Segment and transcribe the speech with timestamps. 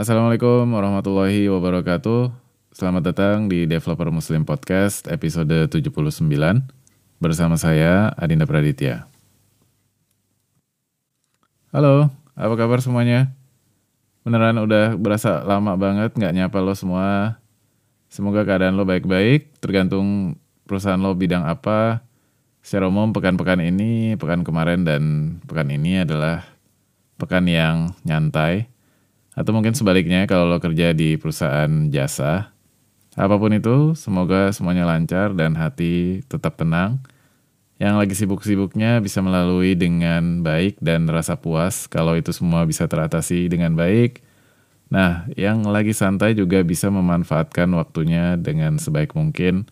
[0.00, 2.32] Assalamualaikum warahmatullahi wabarakatuh.
[2.72, 6.24] Selamat datang di Developer Muslim Podcast episode 79
[7.20, 9.04] bersama saya Adinda Praditya.
[11.68, 13.36] Halo, apa kabar semuanya?
[14.24, 17.36] Beneran udah berasa lama banget nggak nyapa lo semua.
[18.08, 22.00] Semoga keadaan lo baik-baik, tergantung perusahaan lo bidang apa.
[22.64, 25.02] Secara umum pekan-pekan ini, pekan kemarin dan
[25.44, 26.48] pekan ini adalah
[27.20, 28.79] pekan yang nyantai
[29.40, 32.52] atau mungkin sebaliknya kalau lo kerja di perusahaan jasa,
[33.16, 37.00] apa pun itu semoga semuanya lancar dan hati tetap tenang.
[37.80, 43.48] Yang lagi sibuk-sibuknya bisa melalui dengan baik dan rasa puas kalau itu semua bisa teratasi
[43.48, 44.20] dengan baik.
[44.92, 49.64] Nah, yang lagi santai juga bisa memanfaatkan waktunya dengan sebaik mungkin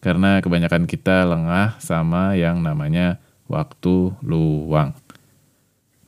[0.00, 4.96] karena kebanyakan kita lengah sama yang namanya waktu luang.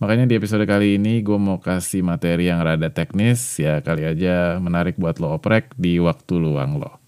[0.02, 4.58] Makanya di episode kali ini gue mau kasih materi yang rada teknis, ya kali aja
[4.58, 6.98] menarik buat lo oprek di waktu luang lo.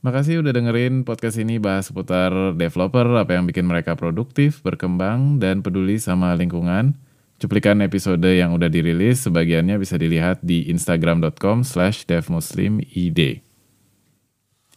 [0.00, 5.60] Makasih udah dengerin podcast ini bahas seputar developer, apa yang bikin mereka produktif, berkembang, dan
[5.60, 6.96] peduli sama lingkungan.
[7.36, 13.45] Cuplikan episode yang udah dirilis, sebagiannya bisa dilihat di instagram.com slash devmuslimid.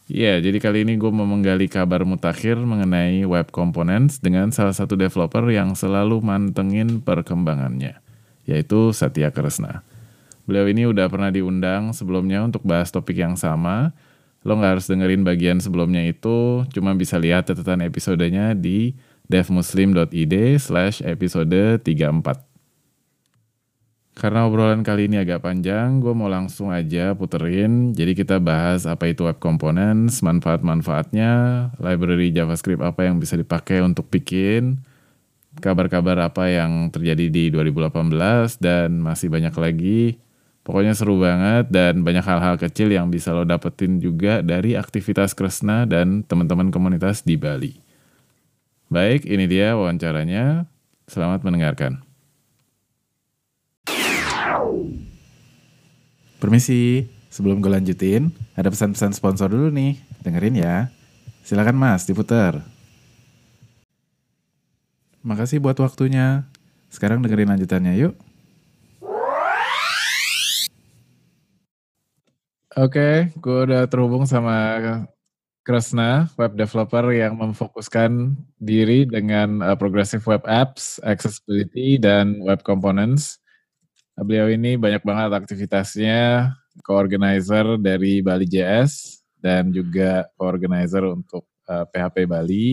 [0.09, 4.97] Iya, jadi kali ini gue mau menggali kabar mutakhir mengenai web components dengan salah satu
[4.97, 8.01] developer yang selalu mantengin perkembangannya,
[8.49, 9.85] yaitu Satya Kresna.
[10.49, 13.93] Beliau ini udah pernah diundang sebelumnya untuk bahas topik yang sama.
[14.41, 18.97] Lo nggak harus dengerin bagian sebelumnya itu, cuma bisa lihat catatan episodenya di
[19.29, 22.48] devmuslim.id slash episode 34.
[24.19, 27.95] Karena obrolan kali ini agak panjang, gue mau langsung aja puterin.
[27.95, 31.31] Jadi kita bahas apa itu web components, manfaat-manfaatnya,
[31.79, 34.83] library JavaScript apa yang bisa dipakai untuk bikin,
[35.63, 40.19] kabar-kabar apa yang terjadi di 2018, dan masih banyak lagi.
[40.67, 45.87] Pokoknya seru banget dan banyak hal-hal kecil yang bisa lo dapetin juga dari aktivitas Kresna
[45.87, 47.79] dan teman-teman komunitas di Bali.
[48.91, 50.67] Baik, ini dia wawancaranya.
[51.07, 52.08] Selamat mendengarkan.
[56.39, 59.99] Permisi, sebelum gue lanjutin, ada pesan-pesan sponsor dulu nih.
[60.23, 60.87] Dengerin ya.
[61.43, 62.63] Silakan mas, diputar.
[65.19, 66.47] Makasih buat waktunya.
[66.87, 68.15] Sekarang dengerin lanjutannya yuk.
[72.79, 74.79] Oke, gue udah terhubung sama
[75.67, 83.43] Kresna, web developer yang memfokuskan diri dengan uh, progressive web apps, accessibility, dan web components.
[84.19, 86.51] Beliau ini banyak banget aktivitasnya,
[86.83, 92.69] co-organizer dari Bali JS dan juga co-organizer untuk uh, eh, PHP Bali.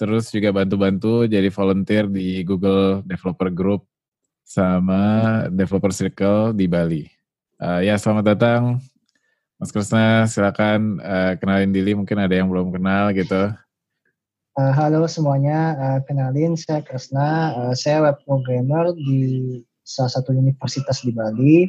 [0.00, 3.84] Terus juga bantu-bantu jadi volunteer di Google Developer Group
[4.40, 7.04] sama Developer Circle di Bali.
[7.60, 8.80] Uh, ya, selamat datang
[9.60, 13.52] Mas Krisna, silakan uh, kenalin diri, mungkin ada yang belum kenal gitu.
[14.56, 21.02] Uh, halo semuanya, uh, kenalin saya Krisna, uh, saya web programmer di salah satu universitas
[21.02, 21.66] di Bali.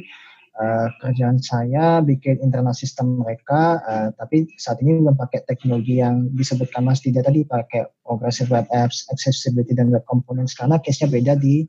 [0.52, 6.28] Uh, kerjaan saya bikin internal sistem mereka, uh, tapi saat ini belum pakai teknologi yang
[6.36, 11.40] disebutkan Mas Dida tadi, pakai progressive web apps, accessibility dan web components karena case-nya beda
[11.40, 11.64] di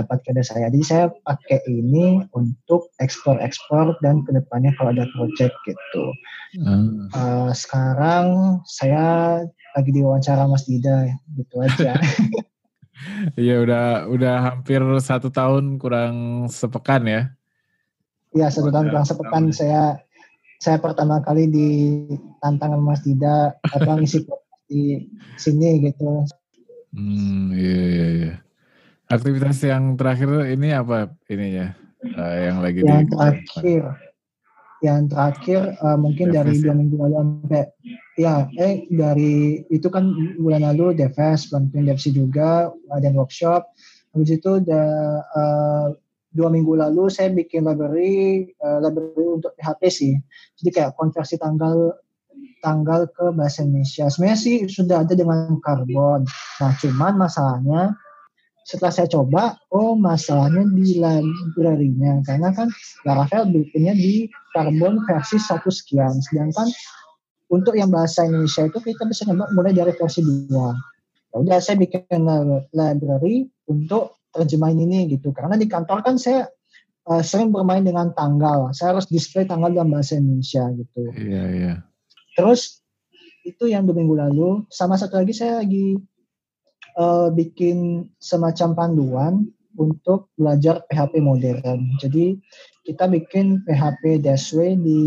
[0.00, 0.72] tempat kerja saya.
[0.72, 6.04] Jadi saya pakai ini untuk ekspor-ekspor dan ke depannya kalau ada project gitu.
[6.56, 7.12] Hmm.
[7.12, 9.44] Uh, sekarang saya
[9.76, 11.04] lagi diwawancara Mas Dida,
[11.36, 12.00] gitu aja.
[13.34, 17.22] Iya udah udah hampir satu tahun kurang sepekan ya.
[18.32, 20.00] Iya satu tahun kurang sepekan saya
[20.62, 21.68] saya pertama kali di
[22.38, 24.22] tantangan Mas Dida apa ngisi
[24.70, 26.22] di sini gitu.
[26.94, 28.34] Hmm iya iya iya.
[29.10, 31.76] Aktivitas yang terakhir ini apa ininya
[32.16, 33.82] uh, yang lagi yang di terakhir
[34.82, 37.64] yang terakhir uh, mungkin dari dua minggu lalu sampai
[38.20, 43.72] ya eh dari itu kan bulan lalu Deves bantuin Devsi juga ada workshop
[44.12, 45.86] habis itu uh,
[46.32, 50.14] dua minggu lalu saya bikin library uh, library untuk PHP sih
[50.60, 51.96] jadi kayak konversi tanggal
[52.60, 56.28] tanggal ke bahasa Indonesia sebenarnya sih sudah ada dengan karbon
[56.60, 57.96] nah cuman masalahnya
[58.62, 62.22] setelah saya coba, oh masalahnya di library-nya.
[62.22, 62.70] Karena kan
[63.02, 66.22] Laravel bikinnya di Carbon versi satu sekian.
[66.22, 66.70] Sedangkan
[67.52, 70.48] untuk yang bahasa Indonesia itu kita bisa nyoba mulai dari versi 2.
[71.32, 72.24] Ya udah saya bikin
[72.72, 75.36] library untuk terjemahin ini gitu.
[75.36, 76.48] Karena di kantor kan saya
[77.08, 78.72] uh, sering bermain dengan tanggal.
[78.72, 81.12] Saya harus display tanggal dalam bahasa Indonesia gitu.
[81.12, 81.64] Iya, yeah, iya.
[81.68, 81.76] Yeah.
[82.40, 82.80] Terus
[83.44, 84.64] itu yang dua minggu lalu.
[84.72, 86.00] Sama satu lagi saya lagi
[86.96, 89.34] uh, bikin semacam panduan
[89.76, 91.96] untuk belajar PHP modern.
[92.00, 92.36] Jadi
[92.84, 95.00] kita bikin PHP Dashway di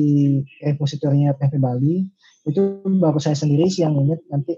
[0.63, 2.05] repositorinya PHP Bali.
[2.45, 4.53] Itu baru saya sendiri sih yang ingat nanti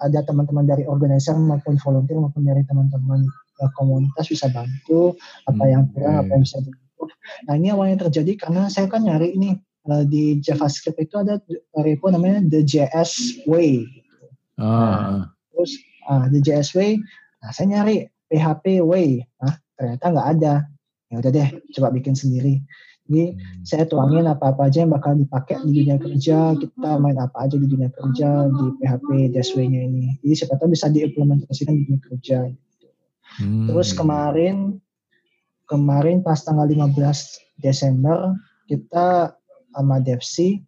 [0.00, 3.24] ada teman-teman dari organizer maupun volunteer maupun dari teman-teman
[3.62, 5.14] uh, komunitas bisa bantu
[5.46, 7.02] apa hmm, yang kurang, apa yang bisa dibantu.
[7.48, 9.56] Nah ini awalnya terjadi karena saya kan nyari ini
[9.88, 11.40] uh, di JavaScript itu ada
[11.78, 13.86] repo namanya the JS Way.
[14.58, 14.64] Ah.
[14.64, 15.22] Nah,
[15.54, 15.72] terus
[16.10, 17.02] uh, the JS Way,
[17.42, 20.54] nah saya nyari PHP Way, nah ternyata nggak ada.
[21.12, 21.48] Ya udah deh,
[21.78, 22.64] coba bikin sendiri.
[23.04, 23.36] Jadi
[23.68, 27.68] saya tuangin apa-apa aja yang bakal dipakai di dunia kerja, kita main apa aja di
[27.68, 30.16] dunia kerja di PHP Dashway-nya ini.
[30.24, 32.48] Jadi siapa tahu bisa diimplementasikan di dunia kerja.
[32.48, 32.88] Gitu.
[33.44, 33.68] Hmm.
[33.68, 34.80] Terus kemarin
[35.68, 36.96] kemarin pas tanggal 15
[37.60, 38.32] Desember
[38.68, 39.36] kita
[39.76, 40.64] sama Devsi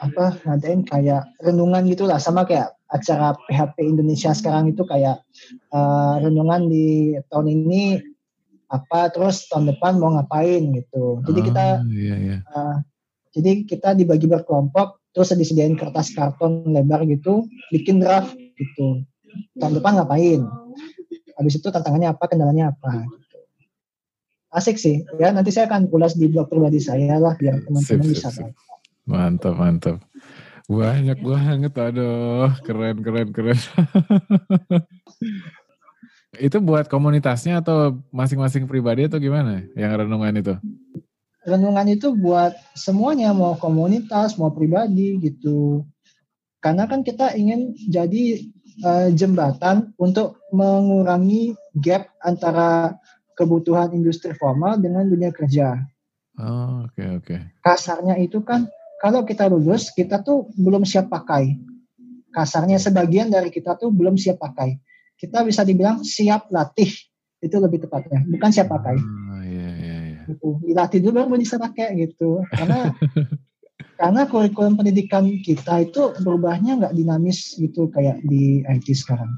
[0.00, 5.20] apa ngadain kayak renungan gitulah sama kayak acara PHP Indonesia sekarang itu kayak
[5.76, 8.00] uh, renungan di tahun ini
[8.70, 11.18] apa terus tahun depan mau ngapain gitu.
[11.26, 12.36] Jadi oh, kita iya, iya.
[12.54, 12.78] Uh,
[13.34, 19.02] jadi kita dibagi berkelompok terus disediain kertas karton lebar gitu, bikin draft gitu.
[19.58, 20.46] Tahun depan ngapain?
[21.34, 23.38] Habis itu tantangannya apa, kendalanya apa gitu.
[24.50, 25.02] Asik sih.
[25.18, 28.50] Ya nanti saya akan ulas di blog pribadi saya lah biar teman-teman bisa sip.
[29.06, 29.98] Mantap, mantap.
[30.70, 33.58] Banyak banget, aduh, keren, keren, keren.
[36.40, 40.54] Itu buat komunitasnya atau masing-masing pribadi atau gimana yang renungan itu?
[41.44, 45.84] Renungan itu buat semuanya, mau komunitas, mau pribadi gitu.
[46.64, 48.40] Karena kan kita ingin jadi
[48.84, 52.96] uh, jembatan untuk mengurangi gap antara
[53.36, 55.76] kebutuhan industri formal dengan dunia kerja.
[56.40, 57.24] Oh, oke okay, oke.
[57.24, 57.40] Okay.
[57.60, 58.68] Kasarnya itu kan
[59.00, 61.56] kalau kita lulus, kita tuh belum siap pakai.
[62.32, 64.76] Kasarnya sebagian dari kita tuh belum siap pakai
[65.20, 66.88] kita bisa dibilang siap latih.
[67.40, 68.24] Itu lebih tepatnya.
[68.24, 68.96] Bukan siap pakai.
[68.96, 70.24] Oh, iya, iya, iya.
[70.28, 70.60] gitu.
[70.64, 72.40] Dilatih dulu baru bisa pakai gitu.
[72.48, 72.96] Karena
[74.00, 79.28] karena kurikulum pendidikan kita itu berubahnya nggak dinamis gitu kayak di IT sekarang.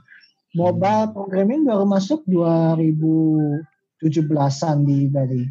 [0.55, 5.43] Mobile programming baru masuk 2017an di Bali.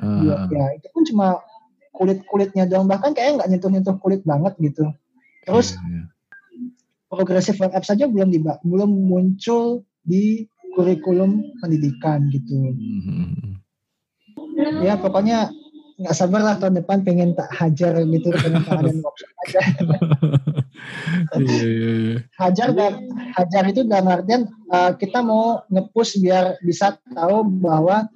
[0.00, 0.22] Uh.
[0.22, 1.40] ya, ya itu pun cuma
[1.96, 2.88] kulit kulitnya doang.
[2.88, 4.92] Bahkan kayak nggak nyentuh nyentuh kulit banget gitu.
[5.44, 6.08] Terus yeah, yeah
[7.10, 10.46] progresif web app saja belum diba belum muncul di
[10.78, 12.54] kurikulum pendidikan gitu.
[12.70, 13.58] Mm-hmm.
[14.86, 15.50] Ya pokoknya
[16.00, 19.60] nggak sabar lah tahun depan pengen tak hajar gitu pengen tak ada workshop aja.
[21.36, 22.16] Iya, iya, iya.
[22.40, 23.04] hajar dan
[23.36, 28.08] hajar itu dalam artian uh, kita mau ngepush biar bisa tahu bahwa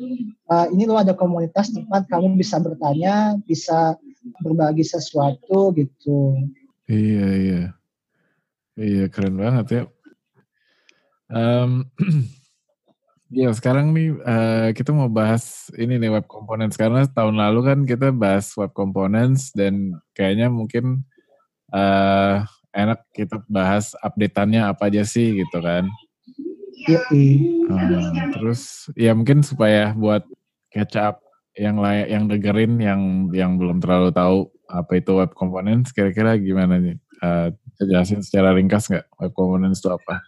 [0.48, 4.00] uh, ini lo ada komunitas tempat kamu bisa bertanya, bisa
[4.40, 6.40] berbagi sesuatu gitu.
[6.88, 7.62] Iya iya.
[8.74, 9.82] Iya keren banget ya.
[11.30, 11.86] Um,
[13.30, 17.78] ya sekarang nih uh, kita mau bahas ini nih web components karena tahun lalu kan
[17.86, 21.06] kita bahas web components dan kayaknya mungkin
[21.70, 22.42] uh,
[22.74, 25.86] enak kita bahas updateannya apa aja sih gitu kan.
[26.84, 27.00] Iya.
[27.70, 30.26] Uh, terus ya mungkin supaya buat
[30.74, 31.22] catch up
[31.54, 33.00] yang layak yang dengerin yang
[33.30, 36.98] yang belum terlalu tahu apa itu web components kira-kira gimana nih?
[37.24, 37.48] Uh,
[37.80, 40.20] jelasin secara ringkas nggak web components itu apa?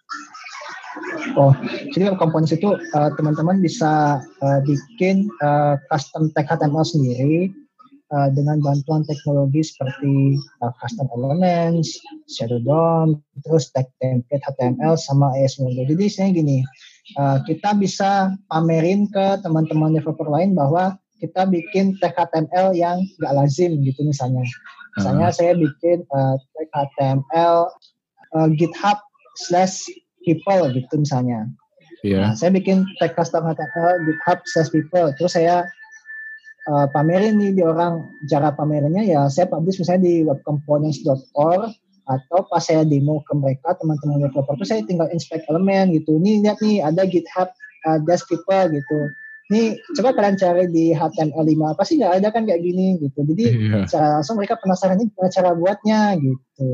[1.36, 1.52] Oh,
[1.92, 7.52] jadi web components itu uh, teman-teman bisa uh, bikin uh, custom tag HTML sendiri
[8.16, 12.00] uh, dengan bantuan teknologi seperti uh, custom elements,
[12.32, 15.84] shadow DOM, terus tag template HTML sama AS Window.
[15.84, 16.64] Jadi saya gini,
[17.20, 23.34] uh, kita bisa pamerin ke teman-teman developer lain bahwa kita bikin tag HTML yang nggak
[23.36, 24.44] lazim gitu misalnya.
[24.96, 25.34] Misalnya uh.
[25.34, 27.68] saya bikin uh, tag HTML
[28.36, 28.98] uh, GitHub
[29.36, 29.84] slash
[30.24, 31.46] people gitu misalnya.
[32.04, 32.32] Yeah.
[32.32, 35.12] Nah, saya bikin tag custom HTML GitHub slash people.
[35.20, 35.68] Terus saya
[36.72, 41.72] uh, pamerin nih di orang cara pamerannya ya saya publish misalnya di webcomponents.org
[42.06, 46.16] atau pas saya demo ke mereka teman-teman developer itu saya tinggal inspect elemen gitu.
[46.22, 47.50] Nih lihat nih ada GitHub
[47.84, 48.98] uh, dash people gitu
[49.46, 53.22] nih coba kalian cari di HTML5 pasti nggak ada kan kayak gini gitu.
[53.22, 53.86] Jadi iya.
[53.86, 56.70] secara langsung mereka penasaran ini gimana cara buatnya gitu.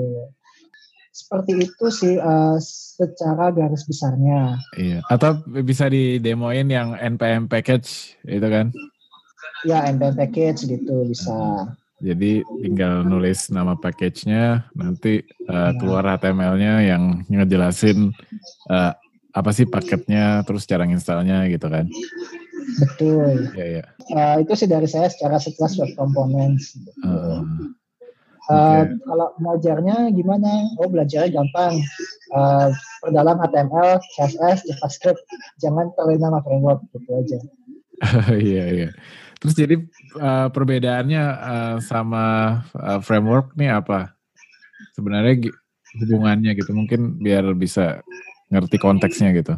[1.12, 2.56] Seperti itu sih uh,
[2.96, 4.56] secara garis besarnya.
[4.80, 5.04] Iya.
[5.12, 8.72] Atau bisa di demoin yang npm package itu kan?
[9.68, 11.68] Ya npm package gitu bisa.
[12.02, 15.78] Jadi tinggal nulis nama package-nya nanti uh, ya.
[15.78, 18.10] keluar HTML-nya yang ngejelasin
[18.72, 18.90] uh,
[19.32, 21.88] apa sih paketnya terus cara installnya gitu kan
[22.80, 23.52] Betul.
[23.56, 23.84] Ya, ya.
[24.12, 26.76] Uh, itu sih dari saya secara sekilas web components.
[27.04, 27.42] Uh,
[28.50, 30.72] uh, Kalau belajarnya gimana?
[30.82, 31.80] Oh belajarnya gampang.
[32.32, 32.72] Uh,
[33.04, 35.22] perdalam HTML, CSS, JavaScript.
[35.62, 37.38] Jangan terlalu nama framework gitu aja.
[38.34, 38.88] Iya iya.
[39.38, 39.74] Terus jadi
[40.18, 44.14] uh, perbedaannya uh, sama uh, framework nih apa?
[44.94, 45.50] Sebenarnya
[46.02, 48.02] hubungannya gitu mungkin biar bisa
[48.50, 49.54] ngerti konteksnya gitu.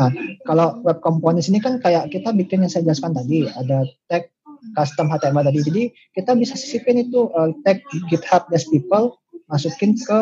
[0.00, 0.10] Nah,
[0.48, 4.32] kalau web components ini kan kayak kita bikin yang saya jelaskan tadi, ada tag
[4.78, 5.60] custom HTML tadi.
[5.60, 5.82] Jadi
[6.16, 9.18] kita bisa sisipin itu uh, tag GitHub Dash People
[9.52, 10.18] masukin ke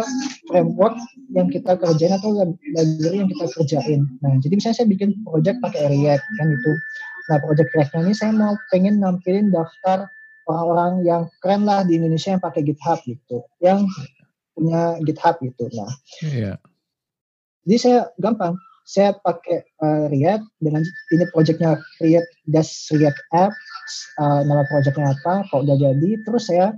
[0.50, 0.98] framework
[1.30, 2.34] yang kita kerjain atau
[2.74, 4.00] library yang kita kerjain.
[4.26, 6.72] Nah, jadi misalnya saya bikin project pakai React kan itu.
[7.30, 10.10] Nah, project React ini saya mau pengen nampilin daftar
[10.50, 13.86] orang-orang yang keren lah di Indonesia yang pakai GitHub gitu, yang
[14.58, 15.70] punya GitHub gitu.
[15.78, 15.90] Nah,
[16.26, 16.58] yeah.
[17.62, 18.58] jadi saya gampang,
[18.90, 20.82] saya pakai uh, React dengan
[21.14, 23.54] ini projectnya React Dash React App,
[24.18, 26.74] uh, nama projectnya apa, kok udah jadi, terus saya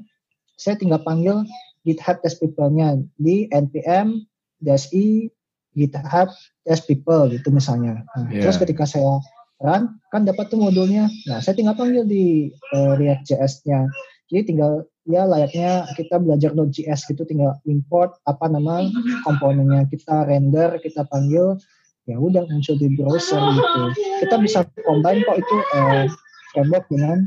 [0.60, 1.40] saya tinggal panggil
[1.88, 4.28] GitHub Dash People-nya di npm
[4.60, 5.32] dash i
[5.72, 6.28] GitHub
[6.68, 8.04] Dash People gitu misalnya.
[8.12, 8.44] Nah, yeah.
[8.44, 9.18] Terus ketika saya
[9.64, 11.08] run, kan dapat tuh modulnya.
[11.24, 13.88] Nah, saya tinggal panggil di uh, React JS-nya.
[14.28, 18.86] Jadi tinggal ya layaknya kita belajar Node.js gitu tinggal import apa nama
[19.26, 21.58] komponennya kita render kita panggil
[22.06, 23.82] ya udah muncul di browser gitu.
[24.26, 26.06] Kita bisa combine kok itu uh,
[26.54, 27.18] framework dengan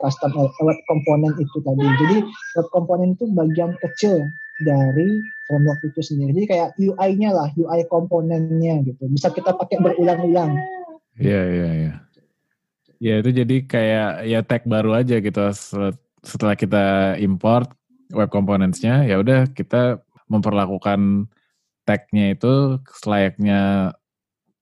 [0.00, 1.84] custom web component itu tadi.
[1.84, 2.16] Jadi
[2.56, 4.20] web component itu bagian kecil
[4.64, 5.08] dari
[5.48, 6.30] framework itu sendiri.
[6.36, 9.08] Jadi kayak UI-nya lah UI komponennya gitu.
[9.08, 10.56] Bisa kita pakai berulang-ulang.
[11.20, 11.40] iya.
[11.44, 11.92] Iya iya
[13.00, 15.40] ya itu jadi kayak ya tag baru aja gitu.
[16.20, 17.72] Setelah kita import
[18.12, 21.26] web components-nya ya udah kita memperlakukan
[21.88, 23.92] tag-nya itu selayaknya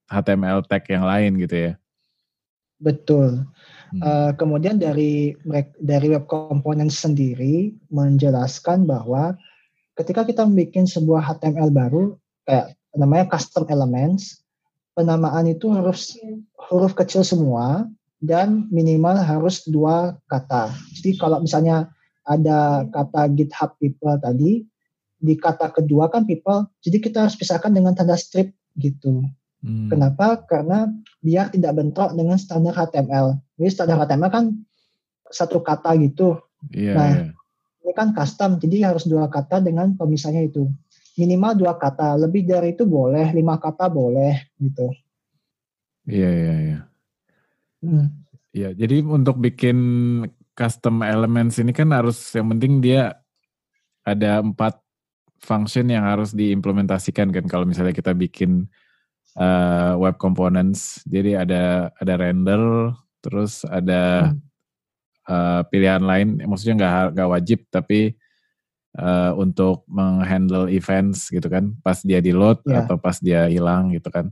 [0.09, 1.73] HTML tag yang lain gitu ya.
[2.81, 3.45] Betul.
[3.91, 4.01] Hmm.
[4.01, 5.33] Uh, kemudian dari
[5.81, 9.35] dari web component sendiri menjelaskan bahwa
[9.99, 12.03] ketika kita membuat sebuah HTML baru
[12.47, 14.41] kayak namanya custom elements,
[14.97, 16.15] penamaan itu harus
[16.69, 17.85] huruf kecil semua
[18.23, 20.71] dan minimal harus dua kata.
[20.99, 21.91] Jadi kalau misalnya
[22.27, 24.63] ada kata GitHub people tadi,
[25.19, 29.23] di kata kedua kan people, jadi kita harus pisahkan dengan tanda strip gitu.
[29.59, 29.91] Hmm.
[29.91, 30.39] Kenapa?
[30.47, 30.87] Karena
[31.19, 33.35] dia tidak bentrok dengan standar HTML.
[33.59, 34.45] Ini standar HTML kan
[35.27, 36.39] satu kata gitu.
[36.71, 37.31] Yeah, nah, yeah.
[37.83, 40.67] ini kan custom, jadi harus dua kata dengan pemisahnya itu.
[41.19, 44.87] Minimal dua kata, lebih dari itu boleh, lima kata boleh gitu.
[46.07, 46.79] Iya, iya, iya.
[47.83, 48.07] Hmm.
[48.49, 49.77] Iya, jadi untuk bikin
[50.57, 53.15] custom elements ini kan harus yang penting dia
[54.03, 54.75] ada empat
[55.39, 58.67] function yang harus diimplementasikan kan kalau misalnya kita bikin
[59.37, 61.03] uh, web components.
[61.05, 64.39] Jadi ada ada render, terus ada hmm.
[65.29, 66.41] uh, pilihan lain.
[66.45, 68.15] Maksudnya nggak nggak wajib, tapi
[68.97, 72.81] uh, untuk menghandle events gitu kan, pas dia di load yeah.
[72.85, 74.31] atau pas dia hilang gitu kan.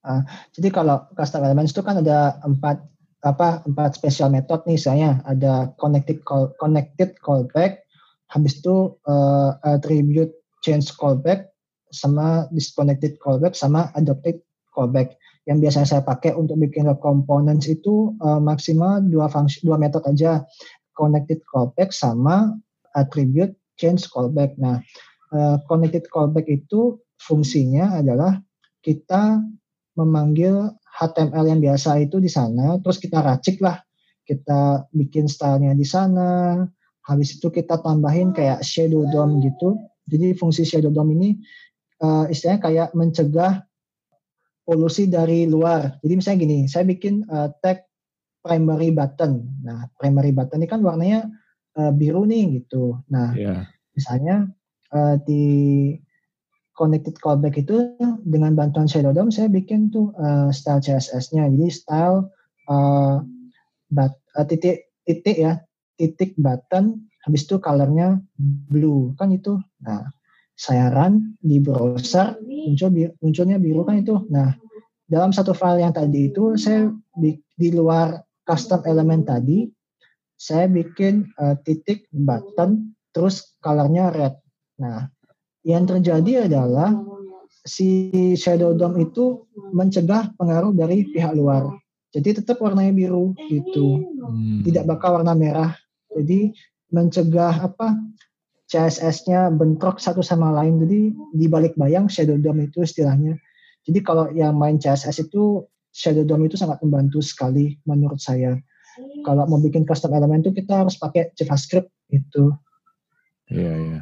[0.00, 0.24] Uh,
[0.56, 2.80] jadi kalau custom elements itu kan ada empat
[3.20, 7.84] apa empat special method nih saya ada connected call connected callback
[8.32, 10.32] habis itu uh, attribute
[10.64, 11.49] change callback
[11.90, 14.40] sama disconnected callback sama adopted
[14.74, 15.14] callback.
[15.48, 20.06] Yang biasanya saya pakai untuk bikin web components itu uh, maksimal dua fungsi dua metode
[20.06, 20.46] aja,
[20.94, 22.54] connected callback sama
[22.94, 24.54] attribute change callback.
[24.60, 24.84] Nah,
[25.34, 28.38] uh, connected callback itu fungsinya adalah
[28.84, 29.40] kita
[29.96, 33.80] memanggil HTML yang biasa itu di sana, terus kita racik lah,
[34.28, 36.64] kita bikin stylenya di sana,
[37.04, 39.80] habis itu kita tambahin kayak shadow DOM gitu.
[40.10, 41.40] Jadi fungsi shadow DOM ini
[42.00, 43.64] uh, istilahnya kayak mencegah
[44.64, 45.98] polusi dari luar.
[46.04, 47.84] Jadi misalnya gini, saya bikin uh, tag
[48.40, 49.44] primary button.
[49.64, 51.28] Nah, primary button ini kan warnanya
[51.76, 53.00] uh, biru nih gitu.
[53.12, 53.68] Nah, yeah.
[53.92, 54.48] misalnya
[54.94, 55.44] uh, di
[56.74, 57.92] connected callback itu
[58.24, 61.52] dengan bantuan Shadow DOM saya bikin tuh uh, style CSS-nya.
[61.52, 62.32] Jadi style
[62.72, 63.20] uh,
[63.92, 65.60] but, uh, titik titik ya,
[66.00, 68.24] titik button habis itu colornya
[68.72, 69.60] blue kan itu.
[69.84, 70.08] Nah,
[70.60, 72.92] saya run di browser muncul
[73.24, 74.20] munculnya biru kan itu.
[74.28, 74.52] Nah,
[75.08, 76.92] dalam satu file yang tadi itu saya
[77.56, 79.72] di luar custom element tadi
[80.36, 84.36] saya bikin uh, titik button terus colornya red.
[84.76, 85.08] Nah,
[85.64, 86.92] yang terjadi adalah
[87.64, 91.72] si shadow DOM itu mencegah pengaruh dari pihak luar.
[92.12, 94.00] Jadi tetap warnanya biru gitu.
[94.24, 94.60] Hmm.
[94.64, 95.72] Tidak bakal warna merah.
[96.10, 96.52] Jadi
[96.90, 97.94] mencegah apa
[98.70, 100.78] CSS-nya bentrok satu sama lain.
[100.78, 103.34] Jadi di balik bayang Shadow DOM itu istilahnya.
[103.82, 108.54] Jadi kalau yang main CSS itu Shadow DOM itu sangat membantu sekali menurut saya.
[109.26, 112.54] Kalau mau bikin custom elemen itu kita harus pakai JavaScript itu.
[113.50, 114.00] Iya, iya.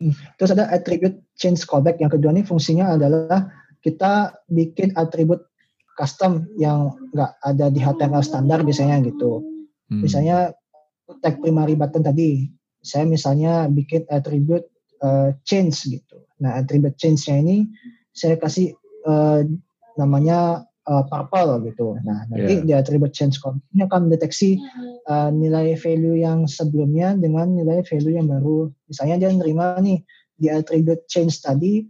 [0.00, 2.00] Hmm, terus ada attribute change callback.
[2.00, 3.48] Yang kedua ini fungsinya adalah
[3.80, 5.48] kita bikin atribut
[5.96, 9.40] custom yang nggak ada di HTML standar biasanya gitu.
[9.88, 10.04] Hmm.
[10.04, 10.52] Misalnya
[11.24, 12.48] tag primary button tadi,
[12.80, 14.68] saya misalnya bikin attribute
[15.04, 16.24] uh, change gitu.
[16.40, 17.68] Nah, attribute change-nya ini
[18.16, 18.72] saya kasih
[19.04, 19.44] uh,
[20.00, 21.96] namanya uh, purple gitu.
[22.00, 22.64] Nah, nanti yeah.
[22.64, 23.36] di attribute change
[23.76, 24.56] ini akan mendeteksi
[25.08, 28.72] uh, nilai value yang sebelumnya dengan nilai value yang baru.
[28.88, 30.00] Misalnya dia nerima nih
[30.40, 31.84] di attribute change tadi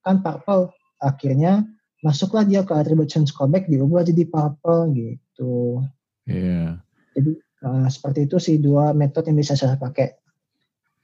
[0.00, 0.72] kan purple,
[1.04, 1.68] akhirnya
[2.00, 5.84] masuklah dia ke attribute change callback diubah jadi purple gitu.
[6.24, 6.40] Iya.
[6.40, 6.68] Yeah.
[7.12, 7.32] Jadi
[7.66, 10.16] uh, seperti itu sih dua metode yang bisa saya pakai.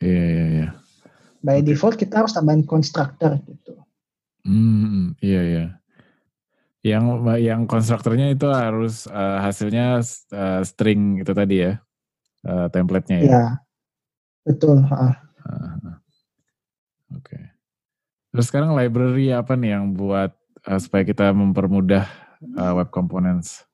[0.01, 0.69] Iya iya iya.
[1.41, 1.73] By okay.
[1.73, 3.79] default kita harus tambahin constructor gitu.
[4.47, 5.67] Hmm, iya iya.
[6.87, 7.05] Yang
[7.43, 11.83] yang konstruktornya itu harus uh, hasilnya uh, string itu tadi ya,
[12.47, 13.27] uh, templatenya ya.
[13.27, 13.45] Iya,
[14.47, 14.87] betul.
[14.87, 15.11] Uh.
[15.47, 15.97] Uh,
[17.15, 17.35] Oke.
[17.35, 17.43] Okay.
[18.31, 20.31] Terus sekarang library apa nih yang buat
[20.69, 22.07] uh, supaya kita mempermudah
[22.55, 23.67] uh, web components?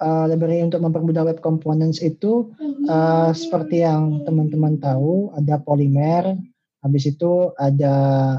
[0.00, 2.48] Uh, library untuk mempermudah web components itu
[2.88, 6.40] uh, seperti yang teman-teman tahu ada Polymer,
[6.80, 7.94] habis itu ada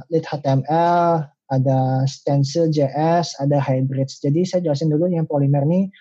[0.09, 1.21] lit HTML,
[1.53, 4.17] ada stencil JS, ada hybrids.
[4.17, 5.93] Jadi saya jelasin dulu yang Polymer ini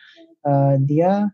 [0.48, 1.28] uh, dia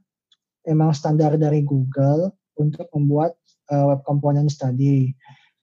[0.67, 3.39] emang standar dari Google untuk membuat
[3.71, 5.15] uh, web components tadi.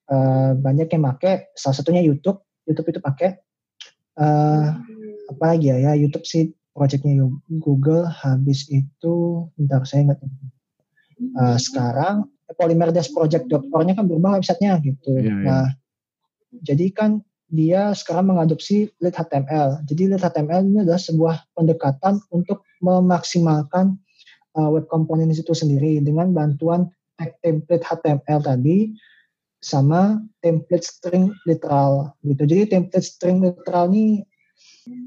[0.08, 2.40] Uh, banyak yang pakai, salah satunya YouTube.
[2.64, 3.44] YouTube itu pakai
[4.20, 4.68] uh,
[5.28, 7.30] apa lagi ya, ya YouTube sih projectnya
[7.62, 10.20] Google habis itu bentar saya ingat
[11.38, 15.42] uh, sekarang polymer-project.org-nya kan berubah websitenya gitu yeah, yeah.
[15.46, 15.66] nah
[16.62, 17.12] jadi kan
[17.54, 23.98] dia sekarang mengadopsi Lit HTML jadi Lit HTML ini adalah sebuah pendekatan untuk memaksimalkan
[24.58, 28.94] uh, web component itu sendiri dengan bantuan tag template HTML tadi
[29.64, 32.44] sama template string literal gitu.
[32.44, 34.28] Jadi template string literal ini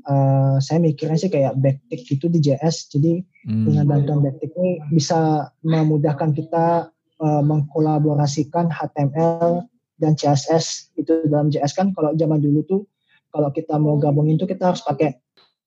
[0.08, 2.92] uh, saya mikirnya sih kayak backtick gitu di JS.
[2.92, 3.64] Jadi hmm.
[3.68, 6.90] dengan bantuan backtick ini bisa memudahkan kita
[7.20, 9.64] uh, mengkolaborasikan HTML
[9.96, 12.82] dan CSS itu dalam JS kan kalau zaman dulu tuh
[13.32, 15.16] kalau kita mau gabungin tuh kita harus pakai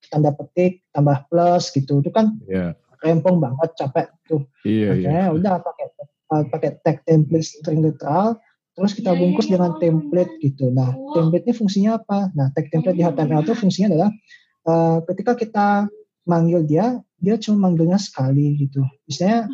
[0.09, 2.73] tanda petik tambah plus gitu itu kan yeah.
[3.01, 5.27] rempong banget capek tuh yeah, yeah.
[5.29, 5.85] udah pakai
[6.33, 8.37] uh, pakai tag template string literal
[8.79, 10.71] terus kita bungkus dengan template gitu.
[10.71, 12.31] Nah, template ini fungsinya apa?
[12.31, 14.09] Nah, tag template di HTML itu fungsinya adalah
[14.71, 15.67] uh, ketika kita
[16.23, 18.79] manggil dia, dia cuma manggilnya sekali gitu.
[19.03, 19.51] Misalnya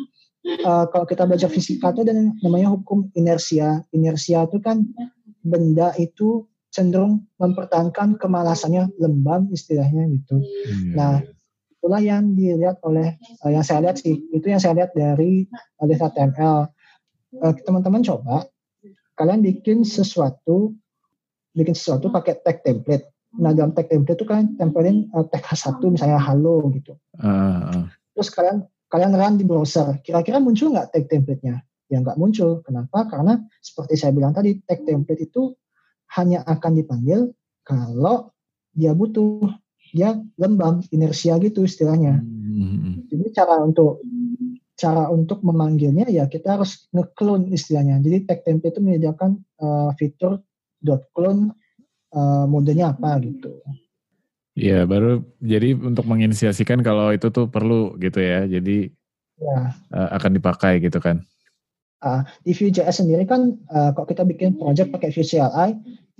[0.62, 3.82] uh, kalau kita baca fisika itu dan namanya hukum inersia.
[3.90, 4.86] Inersia itu kan
[5.42, 10.38] benda itu cenderung mempertahankan kemalasannya lembab istilahnya gitu.
[10.38, 10.92] Hmm.
[10.94, 11.14] Nah,
[11.74, 15.50] itulah yang dilihat oleh uh, yang saya lihat sih, itu yang saya lihat dari
[15.82, 16.70] oleh HTML.
[17.36, 18.46] Uh, teman-teman coba
[19.16, 20.76] kalian bikin sesuatu
[21.56, 23.08] bikin sesuatu pakai tag template.
[23.40, 27.00] Nah dalam tag template itu kan tempelin uh, tag H1 misalnya halo gitu.
[27.16, 27.84] Uh, uh.
[28.12, 31.64] Terus kalian kalian run di browser, kira-kira muncul nggak tag template-nya?
[31.88, 32.60] Ya nggak muncul.
[32.62, 33.08] Kenapa?
[33.08, 35.56] Karena seperti saya bilang tadi, tag template itu
[36.14, 37.34] hanya akan dipanggil
[37.66, 38.30] kalau
[38.76, 39.48] dia butuh,
[39.90, 42.20] dia lembam, inersia gitu istilahnya.
[42.20, 43.08] Hmm.
[43.08, 44.04] Jadi cara untuk
[44.76, 47.96] cara untuk memanggilnya ya kita harus nge-clone istilahnya.
[48.04, 50.44] Jadi tag template itu menyediakan uh, fitur
[51.16, 51.56] .clone
[52.12, 53.64] uh, modenya apa gitu.
[54.56, 58.44] Iya, baru jadi untuk menginisiasikan kalau itu tuh perlu gitu ya.
[58.44, 58.92] Jadi
[59.40, 59.72] ya.
[59.92, 61.24] Uh, akan dipakai gitu kan.
[62.04, 65.70] Uh, di Vue.js sendiri kan uh, kalau kita bikin project pakai Vue CLI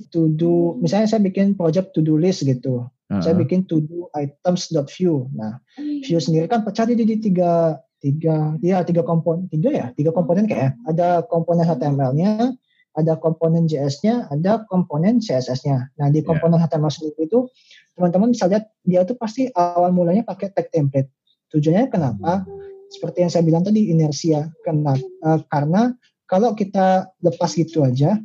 [0.08, 2.88] to do misalnya saya bikin project to do list gitu.
[3.06, 3.22] Uh -huh.
[3.22, 5.28] Saya bikin to do items.view.
[5.36, 9.86] Nah, Vue sendiri kan pecah di, di tiga tiga ya tiga komponen tiga ya?
[9.98, 12.54] Tiga komponen kayak ada komponen HTML-nya
[12.94, 16.30] ada komponen JS-nya ada komponen CSS-nya nah di ya.
[16.30, 16.70] komponen yeah.
[16.70, 17.50] HTML sendiri itu
[17.98, 21.10] teman-teman bisa lihat dia tuh pasti awal mulanya pakai tag template.
[21.50, 22.46] Tujuannya kenapa?
[22.92, 24.46] Seperti yang saya bilang tadi inersia.
[24.62, 25.96] Kenapa uh, karena
[26.30, 28.18] kalau kita lepas gitu aja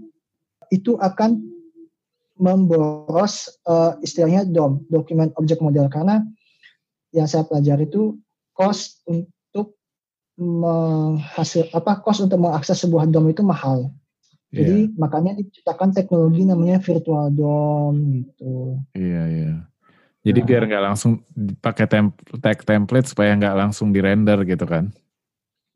[0.69, 1.41] itu akan
[2.41, 5.85] memboros uh, istilahnya DOM, Document Object Model.
[5.87, 6.25] Karena
[7.13, 8.17] yang saya pelajari itu
[8.57, 9.05] cost
[10.41, 13.93] menghasil apa cost untuk mengakses sebuah DOM itu mahal.
[14.51, 14.97] Jadi yeah.
[14.99, 18.81] makanya diciptakan teknologi namanya virtual DOM gitu.
[18.97, 19.43] Iya yeah, iya.
[19.45, 19.57] Yeah.
[20.21, 20.47] Jadi nah.
[20.49, 21.11] biar nggak langsung
[21.61, 24.89] pakai tem tag template supaya nggak langsung di render gitu kan?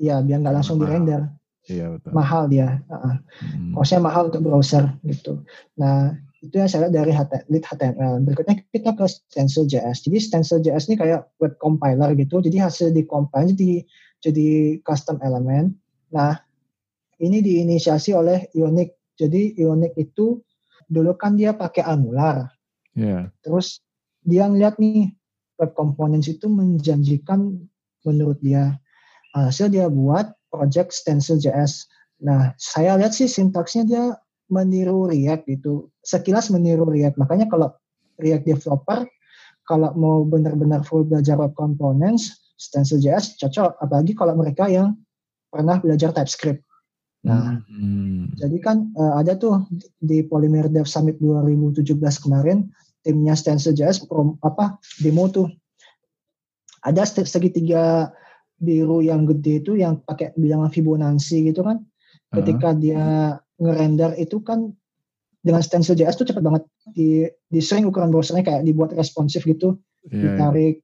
[0.01, 1.30] Iya biar nggak langsung di render.
[1.65, 2.12] Iya betul.
[2.13, 2.82] Mahal dia.
[2.89, 3.73] Uh, hmm.
[3.73, 5.41] Costnya mahal untuk browser gitu.
[5.78, 6.13] Nah
[6.45, 8.21] itu yang saya lihat dari HTML.
[8.21, 10.06] Berikutnya kita ke Stencil.js.
[10.06, 12.38] Jadi Stencil.js ini kayak web compiler gitu.
[12.38, 13.82] Jadi hasil di compile jadi
[14.23, 15.75] jadi custom element.
[16.12, 16.39] Nah,
[17.19, 20.43] ini diinisiasi oleh Ionic Jadi Ionic itu
[20.91, 22.51] dulu kan dia pakai Angular.
[22.99, 23.32] Yeah.
[23.47, 23.80] Terus
[24.28, 25.15] dia ngeliat nih
[25.56, 27.56] web components itu menjanjikan
[28.04, 28.75] menurut dia.
[29.32, 31.88] Hasil dia buat project Stencil.js.
[32.23, 34.04] Nah, saya lihat sih sintaksnya dia
[34.51, 35.88] meniru React gitu.
[36.04, 37.15] Sekilas meniru React.
[37.19, 37.71] Makanya kalau
[38.19, 39.08] React developer
[39.65, 43.80] kalau mau benar-benar full belajar web components, Stencil.js cocok.
[43.80, 44.96] Apalagi kalau mereka yang
[45.52, 46.63] pernah belajar TypeScript.
[47.26, 48.38] Nah, hmm.
[48.38, 49.65] jadi kan uh, ada tuh
[49.98, 52.70] di Polymer Dev Summit 2017 kemarin
[53.02, 55.50] timnya Stencil.js prom, apa demo tuh
[56.86, 58.13] ada segitiga
[58.62, 61.82] biru yang gede itu yang pakai bilangan Fibonacci gitu kan.
[62.30, 62.82] Ketika uh -huh.
[62.82, 63.04] dia
[63.58, 64.76] ngerender itu kan
[65.46, 69.78] dengan stencil.js tuh cepat banget di di ukuran browsernya kayak dibuat responsif gitu
[70.10, 70.22] yeah, iya.
[70.34, 70.76] ditarik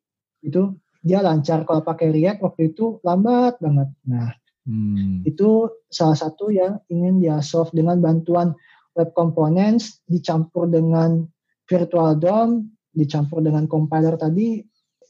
[0.46, 0.62] itu
[1.02, 4.30] dia lancar kalau pakai React waktu itu lambat banget nah
[4.70, 5.26] hmm.
[5.26, 8.54] itu salah satu yang ingin dia solve dengan bantuan
[8.94, 11.26] web components dicampur dengan
[11.66, 14.62] virtual DOM dicampur dengan compiler tadi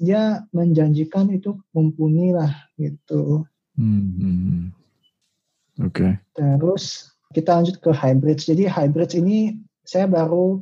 [0.01, 3.86] dia menjanjikan itu mumpuni lah gitu hmm.
[3.86, 4.65] hmm, hmm.
[5.86, 6.12] oke okay.
[6.34, 8.39] terus kita lanjut ke hybrid.
[8.43, 9.56] Jadi hybrid ini
[9.88, 10.60] saya baru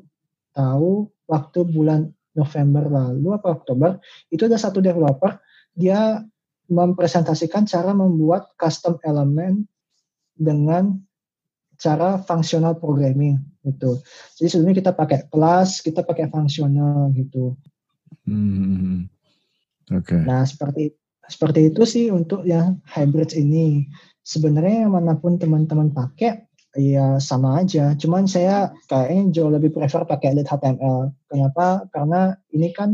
[0.53, 3.99] tahu waktu bulan November lalu apa Oktober
[4.31, 5.35] itu ada satu developer
[5.75, 6.23] dia
[6.71, 9.67] mempresentasikan cara membuat custom element
[10.37, 10.95] dengan
[11.79, 13.99] cara fungsional programming gitu.
[14.39, 17.55] Jadi sebelumnya kita pakai kelas, kita pakai fungsional gitu.
[18.27, 19.07] Hmm.
[19.89, 20.13] Oke.
[20.15, 20.21] Okay.
[20.27, 20.93] Nah seperti
[21.25, 23.87] seperti itu sih untuk yang hybrid ini.
[24.21, 30.37] Sebenarnya mana pun teman-teman pakai Iya sama aja, cuman saya kayaknya jauh lebih prefer pakai
[30.37, 31.09] Lit HTML.
[31.25, 31.89] Kenapa?
[31.89, 32.93] Karena ini kan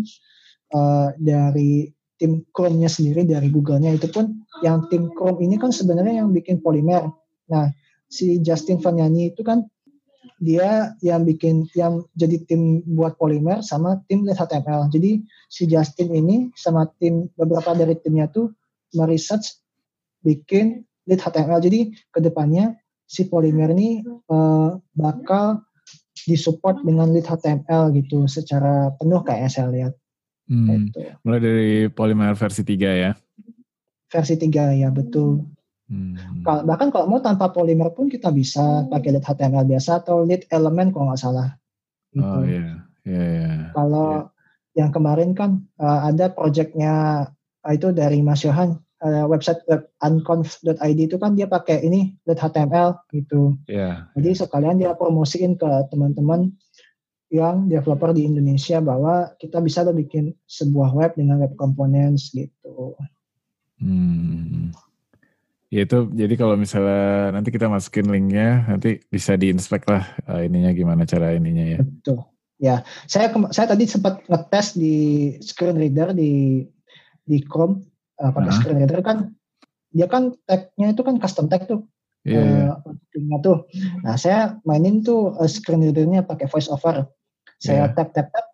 [0.71, 6.23] uh, dari tim Chrome-nya sendiri dari Google-nya itu pun yang tim Chrome ini kan sebenarnya
[6.23, 7.11] yang bikin Polymer.
[7.51, 7.75] Nah,
[8.07, 9.67] si Justin Vanyani itu kan
[10.39, 14.87] dia yang bikin yang jadi tim buat Polymer sama tim Lit HTML.
[14.87, 15.19] Jadi
[15.51, 18.55] si Justin ini sama tim beberapa dari timnya tuh
[18.95, 19.59] meresearch
[20.23, 21.59] bikin Lit HTML.
[21.59, 25.61] Jadi ke depannya si Polymer ini uh, bakal
[26.25, 29.93] disupport dengan lead HTML gitu secara penuh kayak saya lihat.
[30.49, 30.89] Hmm.
[30.89, 31.05] Gitu.
[31.21, 33.11] Mulai dari Polymer versi 3 ya?
[34.09, 35.45] Versi 3 ya betul.
[35.85, 36.41] Hmm.
[36.41, 40.49] Kalo, bahkan kalau mau tanpa Polymer pun kita bisa pakai lead HTML biasa atau lead
[40.49, 41.53] element kalau nggak salah.
[42.09, 42.25] Gitu.
[42.25, 42.75] Oh iya, yeah.
[43.05, 43.57] yeah, yeah.
[43.77, 44.09] Kalau
[44.73, 44.81] yeah.
[44.81, 47.27] yang kemarin kan uh, ada projectnya
[47.61, 52.95] uh, itu dari Mas Yohan uh, website web unconf.id itu kan dia pakai ini HTML
[53.11, 53.57] gitu.
[53.67, 54.07] Yeah.
[54.15, 56.55] Jadi sekalian dia promosiin ke teman-teman
[57.33, 62.95] yang developer di Indonesia bahwa kita bisa lo bikin sebuah web dengan web components gitu.
[63.81, 64.71] Hmm.
[65.73, 70.71] Ya itu jadi kalau misalnya nanti kita masukin linknya nanti bisa diinspek lah uh, ininya
[70.71, 71.79] gimana cara ininya ya.
[71.81, 72.23] Betul.
[72.55, 74.95] Ya, saya saya tadi sempat ngetes di
[75.43, 76.63] screen reader di
[77.27, 77.83] di Chrome
[78.19, 78.55] uh, pakai uh.
[78.55, 79.35] screen reader kan
[79.95, 81.87] dia kan tagnya itu kan custom tag tuh.
[82.25, 83.69] Yeah, uh, tuh.
[84.03, 87.07] Nah saya mainin tuh uh, screen readernya pakai voice over.
[87.63, 87.95] Saya yeah.
[87.95, 88.45] tap tap tap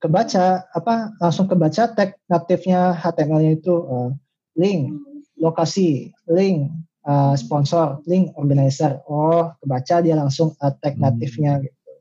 [0.00, 4.10] kebaca apa langsung kebaca tag natifnya HTML-nya itu uh,
[4.56, 4.96] link
[5.36, 6.72] lokasi link
[7.04, 9.02] uh, sponsor link organizer.
[9.04, 11.02] Oh kebaca dia langsung uh, tag hmm.
[11.04, 11.92] natifnya gitu.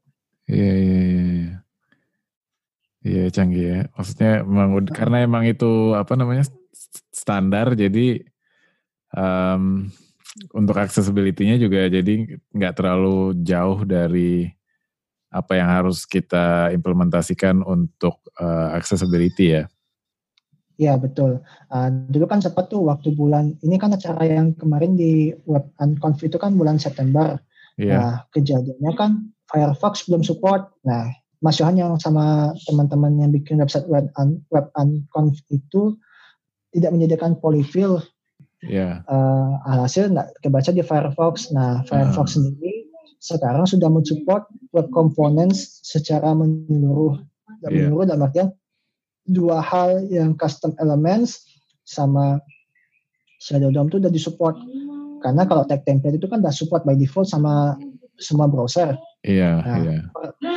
[0.48, 1.32] Iya iya iya
[3.04, 3.24] iya.
[3.34, 3.80] Canggih ya.
[4.00, 6.48] Maksudnya emang karena emang itu apa namanya
[7.12, 8.24] standar jadi
[9.16, 9.92] um,
[10.56, 14.48] untuk accessibility-nya juga jadi nggak terlalu jauh dari
[15.32, 19.64] apa yang harus kita implementasikan untuk uh, accessibility ya.
[20.76, 21.40] Iya betul.
[21.72, 26.20] Uh, dulu kan sempat tuh waktu bulan ini kan acara yang kemarin di Web Unconf
[26.26, 27.40] itu kan bulan September.
[27.80, 27.96] Yeah.
[27.96, 29.12] Nah kejadiannya kan
[29.48, 30.74] Firefox belum support.
[30.84, 35.96] Nah Mas Yohan yang sama teman-teman yang bikin website Web, Un, Web Unconf itu
[36.72, 38.04] tidak menyediakan polyfill.
[38.62, 39.02] Yeah.
[39.10, 41.50] Uh, alhasil nggak kebaca di Firefox.
[41.52, 42.42] Nah, Firefox uh.
[42.42, 42.88] sendiri
[43.22, 47.22] sekarang sudah mensupport web components secara menyeluruh.
[47.62, 47.78] Dan yeah.
[47.86, 48.50] menyeluruh dalam artian
[49.30, 51.46] dua hal yang custom elements
[51.86, 52.42] sama
[53.38, 54.56] shadow DOM itu udah disupport.
[55.22, 57.78] Karena kalau tag template itu kan udah support by default sama
[58.18, 58.98] semua browser.
[59.22, 60.00] Iya, nah, iya.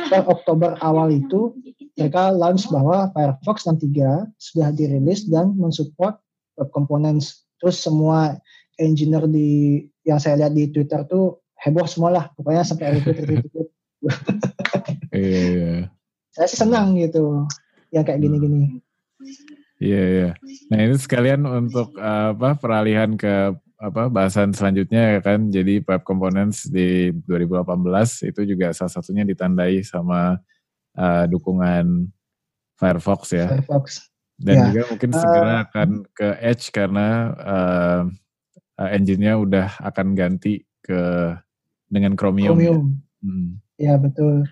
[0.05, 1.55] Per Oktober awal itu
[1.97, 6.19] mereka launch bahwa Firefox 63 sudah dirilis dan mensupport
[6.59, 7.47] web components.
[7.57, 8.35] Terus semua
[8.77, 12.25] engineer di yang saya lihat di Twitter tuh heboh semua lah.
[12.35, 13.69] Pokoknya sampai retweet retweet.
[15.15, 15.73] Iya, iya.
[16.35, 17.47] Saya sih senang gitu
[17.95, 18.83] yang kayak gini-gini.
[19.79, 20.29] Iya, iya.
[20.67, 25.51] Nah ini sekalian untuk apa peralihan ke apa bahasan selanjutnya ya kan.
[25.51, 30.39] Jadi web components di 2018 itu juga salah satunya ditandai sama
[30.95, 32.09] uh, dukungan
[32.75, 33.47] Firefox ya.
[33.51, 34.11] Firefox.
[34.35, 34.63] Dan ya.
[34.67, 37.07] juga mungkin segera uh, akan ke Edge karena
[37.39, 38.01] uh,
[38.79, 41.31] uh, engine-nya udah akan ganti ke
[41.87, 42.55] dengan Chromium.
[42.55, 42.79] Chromium.
[42.99, 43.49] Ya, hmm.
[43.79, 44.43] ya betul.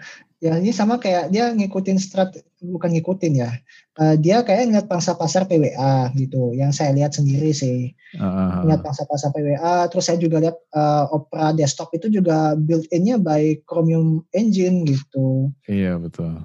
[0.43, 3.63] Ya ini sama kayak dia ngikutin strat bukan ngikutin ya.
[3.95, 6.51] Uh, dia kayak ngeliat pangsa pasar PWA gitu.
[6.51, 7.95] Yang saya lihat sendiri sih.
[8.19, 8.67] Uh.
[8.67, 9.87] Ngeliat pangsa pasar PWA.
[9.87, 15.47] Terus saya juga lihat uh, Opera desktop itu juga built-innya by Chromium Engine gitu.
[15.63, 16.35] Iya betul.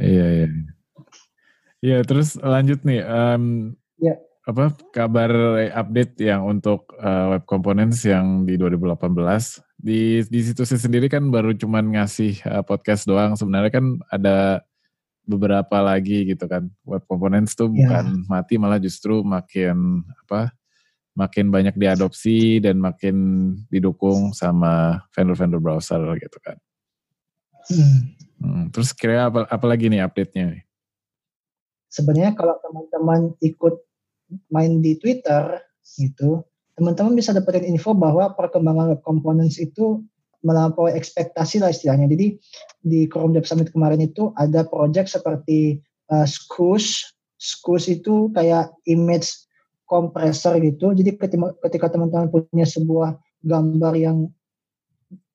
[0.00, 0.46] Iya iya.
[1.84, 3.04] Iya terus lanjut nih.
[3.04, 4.16] Um, ya.
[4.48, 8.96] Apa kabar update yang untuk uh, web components yang di 2018
[9.78, 13.34] di di situsnya sendiri kan baru cuman ngasih uh, podcast doang.
[13.34, 14.64] Sebenarnya kan ada
[15.24, 16.68] beberapa lagi gitu kan.
[16.84, 17.78] Web components tuh yeah.
[17.84, 20.52] bukan mati malah justru makin apa?
[21.14, 23.16] makin banyak diadopsi dan makin
[23.70, 26.58] didukung sama vendor-vendor browser gitu kan.
[27.70, 27.98] Hmm.
[28.42, 30.66] Hmm, terus kira apa, apa lagi nih update-nya?
[31.88, 33.78] Sebenarnya kalau teman-teman ikut
[34.50, 35.62] main di Twitter
[35.96, 36.42] gitu,
[36.74, 40.02] teman-teman bisa dapetin info bahwa perkembangan web components itu
[40.44, 42.10] melampaui ekspektasi lah istilahnya.
[42.10, 42.36] Jadi
[42.84, 45.80] di Chrome Dev Summit kemarin itu ada project seperti
[46.12, 47.08] uh, Scoosh.
[47.40, 49.32] Scoosh itu kayak image
[49.88, 50.92] compressor gitu.
[50.92, 51.16] Jadi
[51.64, 54.28] ketika teman-teman punya sebuah gambar yang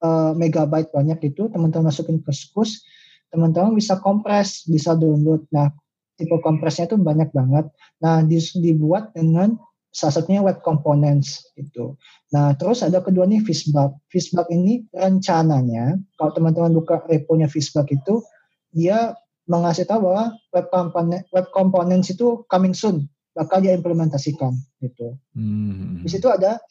[0.06, 2.86] uh, megabyte banyak itu, teman-teman masukin ke Scoosh,
[3.34, 5.46] teman-teman bisa kompres, bisa download.
[5.50, 5.74] Nah,
[6.18, 7.66] tipe kompresnya itu banyak banget.
[8.02, 9.58] Nah, dibuat dengan
[9.90, 11.98] salah satunya web components itu.
[12.30, 13.98] Nah, terus ada kedua nih Fishbug.
[14.14, 18.22] Fishbug ini rencananya kalau teman-teman buka reponya Fishbug itu
[18.70, 19.18] dia
[19.50, 25.18] mengasih tahu bahwa web component web components itu coming soon bakal dia implementasikan gitu.
[25.34, 26.06] Hmm.
[26.06, 26.62] Di situ ada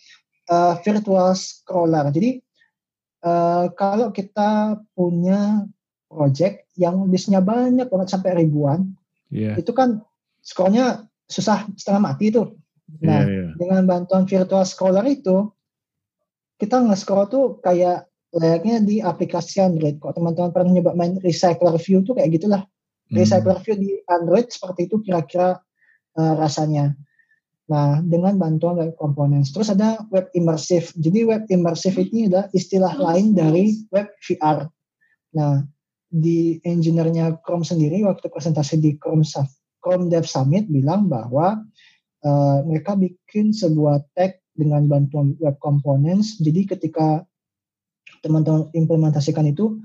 [0.47, 2.15] uh, virtual scroller.
[2.15, 2.39] Jadi
[3.27, 5.67] uh, kalau kita punya
[6.07, 8.95] project yang listnya banyak banget sampai ribuan,
[9.29, 9.59] yeah.
[9.59, 10.01] itu kan
[10.41, 12.57] scrollnya susah setengah mati tuh
[13.05, 13.53] Nah, yeah, yeah.
[13.61, 15.53] dengan bantuan virtual scroller itu,
[16.59, 19.97] kita nge-scroll tuh kayak layaknya di aplikasi Android.
[20.03, 22.63] Kok teman-teman pernah nyoba main Recycler View tuh kayak gitulah.
[23.09, 23.15] Hmm.
[23.15, 25.61] Recycler View di Android seperti itu kira-kira
[26.19, 26.93] uh, rasanya.
[27.69, 29.53] Nah, dengan bantuan web components.
[29.53, 30.89] Terus ada web immersive.
[30.97, 34.65] Jadi web immersive ini adalah istilah lain dari web VR.
[35.37, 35.61] Nah,
[36.09, 39.25] di engineer-nya Chrome sendiri waktu presentasi di Chrome,
[39.85, 41.61] Chrome Dev Summit bilang bahwa
[42.25, 46.39] uh, mereka bikin sebuah tag dengan bantuan web components.
[46.43, 47.23] Jadi ketika
[48.25, 49.79] teman-teman implementasikan itu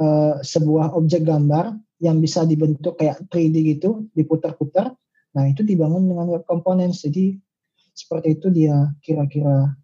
[0.00, 4.96] uh, sebuah objek gambar yang bisa dibentuk kayak 3D gitu, diputar-putar.
[5.34, 7.04] Nah itu dibangun dengan web components.
[7.04, 7.36] Jadi
[7.94, 9.76] seperti itu dia kira-kira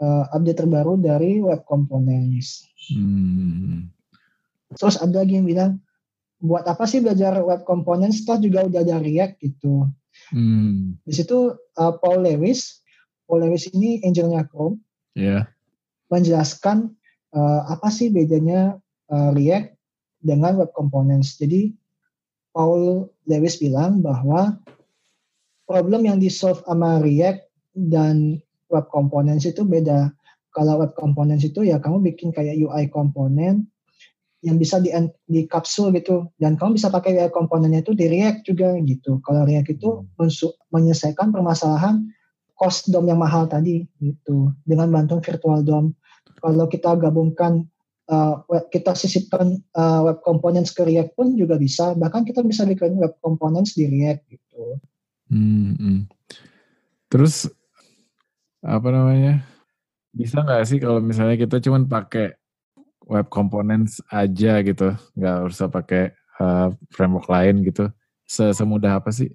[0.00, 2.66] uh, update terbaru dari web components.
[2.90, 3.92] Hmm.
[4.74, 5.82] Terus ada lagi yang bilang,
[6.40, 8.24] buat apa sih belajar web components?
[8.24, 9.86] Toh juga udah ada React gitu.
[10.30, 10.98] Hmm.
[11.02, 12.82] Di situ uh, Paul Lewis,
[13.26, 14.78] Paul Lewis ini angelnya Chrome,
[15.14, 15.46] yeah.
[16.10, 16.94] menjelaskan
[17.34, 18.78] uh, apa sih bedanya
[19.10, 19.74] uh, React
[20.22, 21.38] dengan Web Components.
[21.40, 21.74] Jadi
[22.50, 24.58] Paul Lewis bilang bahwa
[25.66, 28.38] problem yang di solve sama React dan
[28.70, 30.10] Web Components itu beda.
[30.50, 33.70] Kalau Web Components itu ya kamu bikin kayak UI komponen
[34.40, 34.88] yang bisa di,
[35.28, 39.20] di kapsul gitu dan kamu bisa pakai React komponennya itu di React juga gitu.
[39.20, 40.72] Kalau React itu hmm.
[40.72, 42.08] menyelesaikan permasalahan
[42.56, 45.92] cost DOM yang mahal tadi gitu dengan bantuan virtual DOM.
[46.40, 47.68] Kalau kita gabungkan
[48.08, 48.40] uh,
[48.72, 51.92] kita sisipkan uh, web components ke React pun juga bisa.
[51.92, 54.62] Bahkan kita bisa bikin web components di React gitu.
[55.28, 56.00] Hmm, hmm.
[57.12, 57.44] Terus
[58.64, 59.44] apa namanya?
[60.16, 62.39] Bisa nggak sih kalau misalnya kita cuma pakai
[63.10, 67.90] web components aja gitu, nggak usah pakai uh, framework lain gitu.
[68.30, 69.34] Semudah apa sih?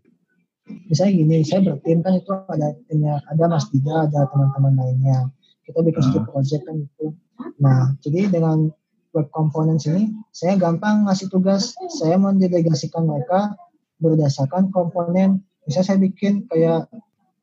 [0.88, 5.30] Misalnya gini, saya bertim kan itu ada timnya, ada Mas Dida, ada teman-teman lainnya.
[5.68, 6.06] Kita bikin uh.
[6.10, 7.14] satu project kan itu.
[7.60, 8.72] Nah, jadi dengan
[9.14, 13.54] web components ini, saya gampang ngasih tugas, saya mendelegasikan mereka
[14.00, 15.44] berdasarkan komponen.
[15.68, 16.90] Misalnya saya bikin kayak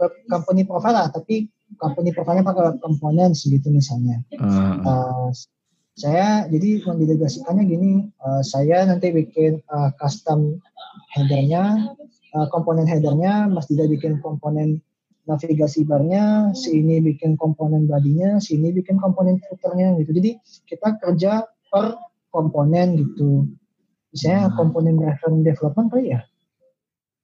[0.00, 1.46] web company profile lah, tapi
[1.78, 4.18] company profile-nya pakai web components gitu misalnya.
[4.34, 4.82] Uh.
[4.82, 5.28] Uh,
[5.92, 7.92] saya jadi mendelegasikannya gini
[8.24, 10.56] uh, saya nanti bikin uh, custom
[11.12, 11.92] headernya
[12.32, 14.80] uh, komponen headernya Mas Dida bikin komponen
[15.28, 20.30] navigasi barnya si ini bikin komponen badinya si ini bikin komponen footernya gitu jadi
[20.66, 21.32] kita kerja
[21.70, 21.94] per
[22.32, 23.46] komponen gitu
[24.10, 24.56] misalnya hmm.
[24.58, 26.20] komponen reference development kali ya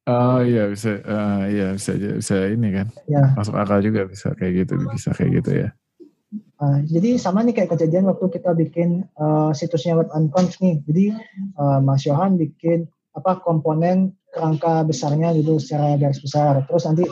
[0.09, 3.29] Oh iya bisa, uh, iya bisa bisa ini kan, ya.
[3.37, 5.69] masuk akal juga bisa kayak gitu, bisa kayak gitu ya.
[6.59, 10.83] Uh, jadi sama nih kayak kejadian waktu kita bikin uh, situsnya web unconf nih.
[10.83, 11.15] Jadi
[11.55, 16.67] uh, Mas Yohan bikin apa komponen kerangka besarnya gitu secara garis besar.
[16.67, 17.05] Terus nanti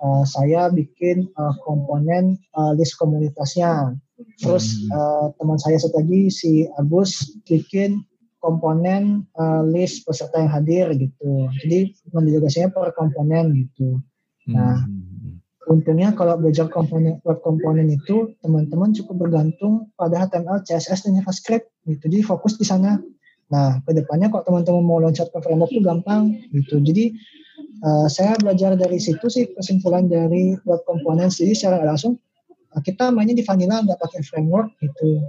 [0.00, 3.94] uh, saya bikin uh, komponen uh, list komunitasnya.
[4.40, 8.00] Terus uh, teman saya satu lagi si Agus bikin
[8.40, 11.52] komponen uh, list peserta yang hadir gitu.
[11.64, 14.00] Jadi mendelegasinya per komponen gitu.
[14.46, 15.05] Nah, hmm.
[15.66, 21.66] Untungnya kalau belajar komponen web komponen itu teman-teman cukup bergantung pada HTML, CSS dan JavaScript
[21.86, 22.06] gitu.
[22.06, 23.02] Jadi fokus di sana.
[23.46, 26.82] Nah, ke depannya kok teman-teman mau loncat ke framework itu gampang gitu.
[26.82, 27.14] Jadi
[27.82, 31.30] uh, saya belajar dari situ sih kesimpulan dari web komponen.
[31.30, 32.18] Jadi secara langsung
[32.74, 35.22] uh, kita mainnya di vanilla nggak pakai framework gitu.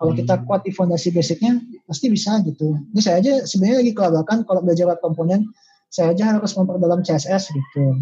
[0.00, 0.44] Kalau kita hmm.
[0.48, 2.72] kuat di fondasi basicnya, pasti bisa gitu.
[2.96, 5.52] Ini saya aja sebenarnya lagi kelabakan kalau belajar web komponen,
[5.92, 8.00] saya aja harus memperdalam CSS gitu.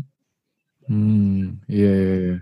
[0.88, 2.36] Hmm, iya, iya, iya.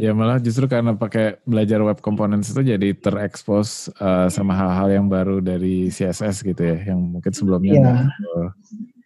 [0.00, 5.06] Ya malah justru karena pakai belajar web components itu jadi terekspos uh, sama hal-hal yang
[5.12, 7.94] baru dari CSS gitu ya, yang mungkin sebelumnya ya.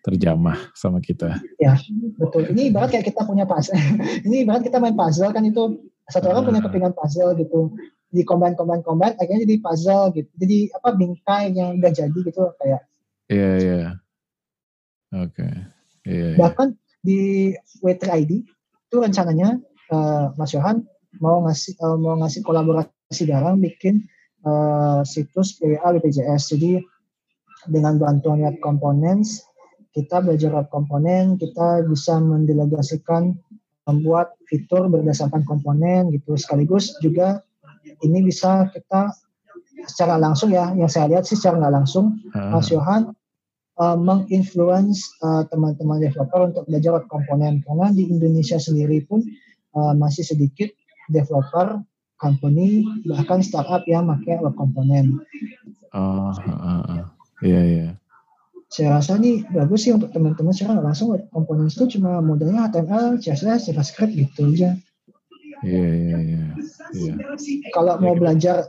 [0.06, 1.40] terjamah sama kita.
[1.58, 1.74] Ya
[2.20, 2.46] betul.
[2.52, 3.74] Ini ibarat kayak kita punya puzzle.
[4.28, 6.64] ini ibarat kita main puzzle kan itu satu orang punya ah.
[6.68, 7.72] kepingan puzzle gitu
[8.14, 12.42] di combine combine combine akhirnya jadi puzzle gitu jadi apa bingkai yang udah jadi gitu
[12.62, 12.86] kayak
[13.26, 13.92] iya yeah, iya yeah.
[15.18, 15.52] oke okay.
[16.06, 16.38] yeah, yeah.
[16.38, 17.52] bahkan di
[17.84, 18.32] W3 ID
[18.88, 19.60] itu rencananya
[19.92, 20.80] uh, Mas Yohan
[21.20, 24.08] mau ngasih uh, mau ngasih kolaborasi bareng bikin
[24.48, 26.80] uh, situs PWA BPJS jadi
[27.68, 29.44] dengan bantuan web components
[29.92, 33.36] kita belajar web komponen kita bisa mendelegasikan
[33.84, 36.36] membuat fitur berdasarkan komponen gitu.
[36.40, 37.44] Sekaligus juga
[38.00, 39.12] ini bisa kita
[39.84, 42.56] secara langsung ya, yang saya lihat sih secara nggak langsung, uh.
[42.56, 43.12] Mas Yohan
[43.80, 49.22] uh, menginfluence uh, teman-teman developer untuk belajar web komponen karena di Indonesia sendiri pun
[49.74, 50.70] uh, masih sedikit
[51.10, 51.82] developer
[52.18, 55.18] company bahkan startup yang pakai web komponen.
[55.94, 57.02] Oh, uh, uh,
[57.42, 57.88] iya iya.
[58.74, 63.22] Saya rasa ini bagus sih untuk teman-teman secara langsung web komponen itu cuma modalnya HTML,
[63.22, 64.74] CSS, JavaScript gitu aja.
[65.62, 66.44] Iya iya iya.
[66.98, 67.14] iya.
[67.70, 68.66] Kalau mau belajar,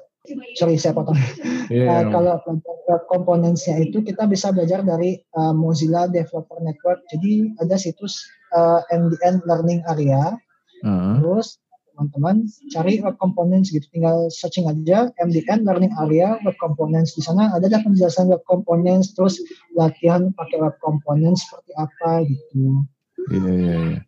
[0.58, 1.18] sorry saya potong.
[1.66, 7.02] Yeah, uh, kalau belajar komponennya itu kita bisa belajar dari uh, Mozilla Developer Network.
[7.10, 8.22] Jadi ada situs
[8.54, 10.38] uh, MDN Learning Area.
[10.86, 11.18] Uh-huh.
[11.22, 11.58] Terus
[11.96, 12.44] teman-teman
[12.76, 17.72] cari web components gitu tinggal searching aja MDN Learning Area web components di sana ada
[17.72, 19.40] penjelasan web components terus
[19.80, 22.84] latihan pakai web components seperti apa gitu.
[23.32, 24.00] Iya iya iya.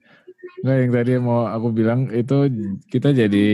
[0.63, 2.49] Nggak yang tadi mau aku bilang itu
[2.89, 3.47] kita jadi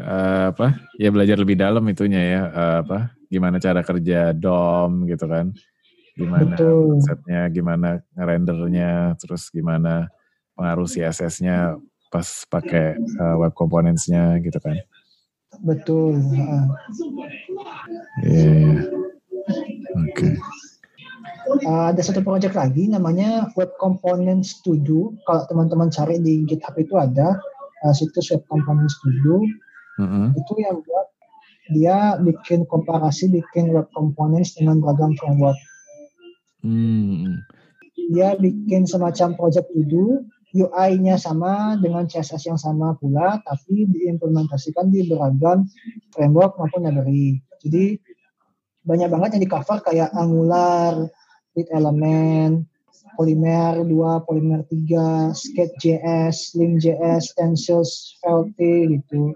[0.00, 5.26] uh, apa ya belajar lebih dalam itunya ya uh, apa gimana cara kerja DOM gitu
[5.26, 5.52] kan
[6.16, 6.96] gimana Betul.
[6.96, 10.08] konsepnya gimana rendernya terus gimana
[10.56, 11.76] pengaruh CSS-nya
[12.08, 14.80] pas pakai uh, web components-nya gitu kan
[15.60, 16.16] betul
[18.24, 18.76] iya yeah.
[19.96, 20.32] Oke okay.
[21.46, 25.14] Uh, ada satu project lagi namanya Web Component Studio.
[25.24, 27.38] Kalau teman-teman cari di GitHub itu ada
[27.86, 29.38] uh, situs Web Component Studio.
[30.02, 30.26] Mm-hmm.
[30.34, 31.06] Itu yang buat
[31.70, 35.58] dia bikin komparasi, bikin web components dengan beragam framework.
[36.62, 37.42] Mm.
[38.14, 40.22] Dia bikin semacam project to
[40.54, 45.66] UI-nya sama dengan CSS yang sama pula, tapi diimplementasikan di beragam
[46.14, 47.42] framework maupun library.
[47.60, 47.98] Jadi
[48.86, 51.10] banyak banget yang di cover kayak Angular,
[51.56, 52.68] Lead Element,
[53.16, 58.60] Polymer 2, Polymer 3, Sketch.js, Slim.js, Stencils, VLT
[59.00, 59.32] gitu.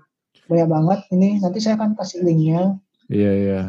[0.46, 1.40] Banyak banget ini.
[1.40, 2.76] Nanti saya akan kasih linknya.
[3.09, 3.61] Iya, iya.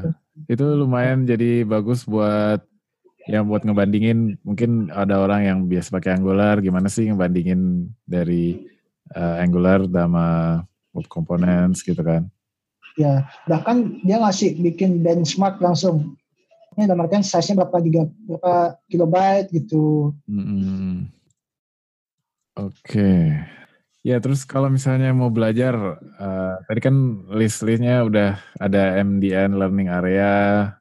[0.51, 2.61] Itu lumayan jadi bagus buat
[3.29, 8.65] yang buat ngebandingin mungkin ada orang yang biasa pakai Angular gimana sih ngebandingin dari
[9.13, 10.25] uh, Angular sama
[10.97, 12.25] web components gitu kan
[12.97, 16.17] ya bahkan dia ngasih bikin benchmark langsung
[16.77, 18.55] ini dalam artian size-nya berapa giga, berapa
[18.87, 20.15] kilobyte gitu.
[20.23, 21.11] Hmm.
[22.55, 22.71] Oke.
[22.83, 23.23] Okay.
[24.01, 25.77] Ya terus kalau misalnya mau belajar,
[26.17, 26.95] uh, tadi kan
[27.29, 30.33] list-listnya udah ada MDN Learning Area,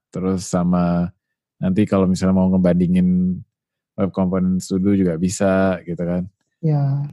[0.08, 1.12] terus sama
[1.60, 3.36] nanti kalau misalnya mau ngebandingin
[4.00, 6.24] web component studio juga bisa gitu kan.
[6.64, 7.04] Ya.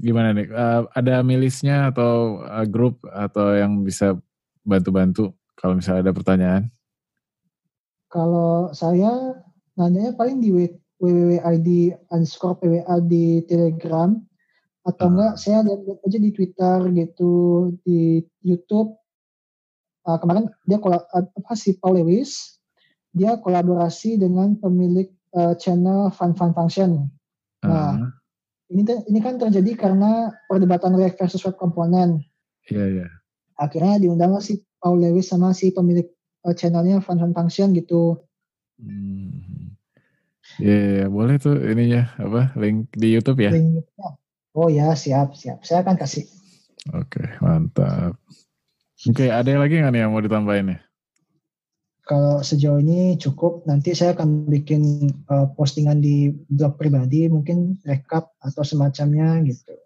[0.00, 4.16] Gimana nih, uh, ada milisnya atau uh, grup atau yang bisa
[4.64, 6.72] bantu-bantu kalau misalnya ada pertanyaan?
[8.10, 9.38] Kalau saya
[9.78, 11.68] nanya paling di www.id
[12.10, 14.12] underscore PWA di Telegram
[14.84, 15.12] atau hmm.
[15.14, 17.32] enggak saya lihat aja di Twitter gitu
[17.84, 18.96] di YouTube
[20.08, 22.58] uh, kemarin dia kolab, apa si Paul Lewis
[23.14, 27.12] dia kolaborasi dengan pemilik uh, channel Fun Fun Function
[27.60, 28.08] Nah, uh.
[28.72, 32.24] ini ini kan terjadi karena perdebatan React versus web komponen.
[32.68, 33.00] Iya, yeah, iya.
[33.04, 33.10] Yeah.
[33.60, 36.08] Akhirnya diundang si Paul Lewis sama si pemilik
[36.44, 38.20] uh, channelnya Fun Fun Function gitu.
[38.80, 39.76] Hmm.
[40.58, 43.54] Iya, yeah, yeah, boleh tuh ininya apa link di YouTube ya?
[43.54, 43.86] Link,
[44.56, 45.62] oh ya siap siap.
[45.62, 46.26] Saya akan kasih.
[46.96, 48.18] Oke okay, mantap.
[49.08, 50.78] Oke okay, ada lagi nggak nih yang mau ditambahin ya?
[52.04, 53.62] Kalau sejauh ini cukup.
[53.70, 54.82] Nanti saya akan bikin
[55.30, 59.78] uh, postingan di blog pribadi, mungkin rekap atau semacamnya gitu.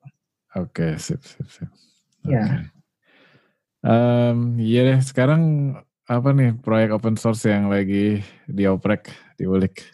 [0.57, 1.69] Oke, okay, sip, sip, sip.
[2.25, 2.33] Okay.
[2.33, 2.73] Ya.
[3.85, 9.09] Um, iya deh, sekarang apa nih proyek open source yang lagi dioprek,
[9.41, 9.89] diulik?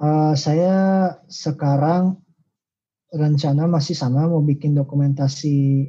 [0.00, 2.24] Uh, saya sekarang
[3.12, 5.88] rencana masih sama mau bikin dokumentasi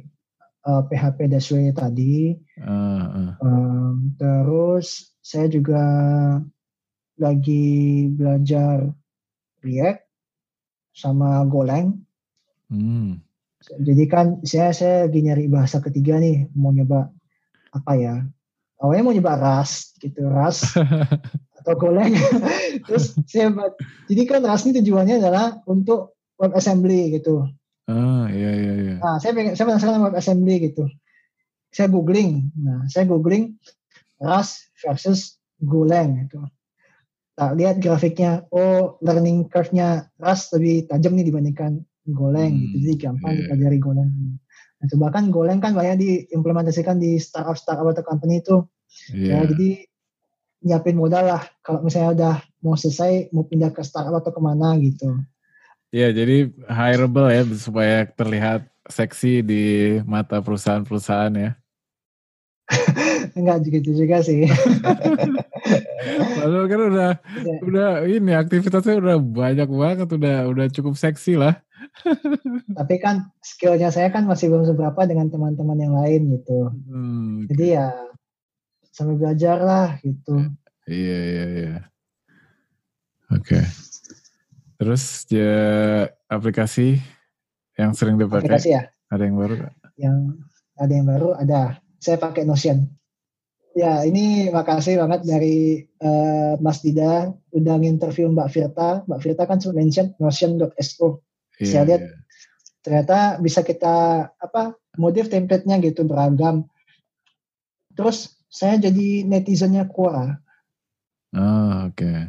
[0.68, 2.36] uh, PHP Dasway tadi.
[2.60, 3.30] Uh, uh.
[3.40, 5.82] Um, terus saya juga
[7.16, 8.84] lagi belajar
[9.64, 10.02] React
[10.92, 12.04] sama Golang.
[12.68, 13.24] Hmm.
[13.64, 17.10] Jadi kan saya saya lagi nyari bahasa ketiga nih, mau nyoba
[17.72, 18.14] apa ya?
[18.76, 20.76] Awalnya mau nyoba Rust gitu, Rust
[21.60, 22.12] atau Golang.
[22.86, 23.50] Terus saya
[24.06, 27.48] jadi kan Rust ini tujuannya adalah untuk web assembly gitu.
[27.88, 28.94] Ah, iya iya iya.
[29.00, 30.84] Nah, saya pengen, saya penasaran web assembly gitu.
[31.72, 32.52] Saya googling.
[32.58, 33.56] Nah, saya googling
[34.20, 36.44] Rust versus Golang gitu.
[37.36, 42.76] Tak lihat grafiknya, oh learning curve-nya Rust lebih tajam nih dibandingkan Golang hmm, gitu.
[42.84, 43.40] Jadi gampang yeah.
[43.48, 44.10] dipelajari Golang.
[44.76, 48.64] Nah, bahkan Golang kan banyak diimplementasikan di startup startup atau company itu.
[49.12, 49.44] Yeah.
[49.44, 49.68] Ya, jadi
[50.66, 54.76] nyiapin modal lah kalau misalnya udah mau selesai mau pindah ke startup atau ke mana
[54.80, 55.20] gitu.
[55.94, 59.64] Iya, jadi hireable ya supaya terlihat seksi di
[60.04, 61.50] mata perusahaan-perusahaan ya.
[63.38, 64.50] Enggak gitu juga sih.
[66.42, 67.56] Lalu kan udah ya.
[67.62, 71.62] udah ini aktivitasnya udah banyak banget, udah udah cukup seksi lah.
[72.78, 76.70] Tapi kan skillnya saya kan masih belum seberapa dengan teman-teman yang lain gitu.
[76.88, 77.92] Hmm, Jadi ya
[78.90, 80.50] sambil belajar lah gitu.
[80.88, 81.76] Iya iya iya.
[83.34, 83.58] Oke.
[83.58, 83.64] Okay.
[84.76, 85.56] Terus ya
[86.28, 87.00] aplikasi
[87.76, 88.48] yang sering dipakai?
[88.48, 88.88] Aplikasi ya.
[89.12, 89.54] Ada yang baru?
[89.96, 90.16] Yang
[90.76, 91.62] ada yang baru ada.
[92.00, 92.86] Saya pakai Notion.
[93.76, 99.04] Ya, ini makasih banget dari uh, Mas Dida udah nginterview Mbak Firta.
[99.04, 101.20] Mbak Firta kan mention notion.so.
[101.60, 102.18] Yeah, Saya lihat yeah.
[102.84, 106.68] ternyata bisa kita apa modif template-nya gitu beragam.
[107.96, 110.36] Terus saya jadi netizennya Quora.
[111.36, 111.96] Oh, oke.
[111.96, 112.20] Okay.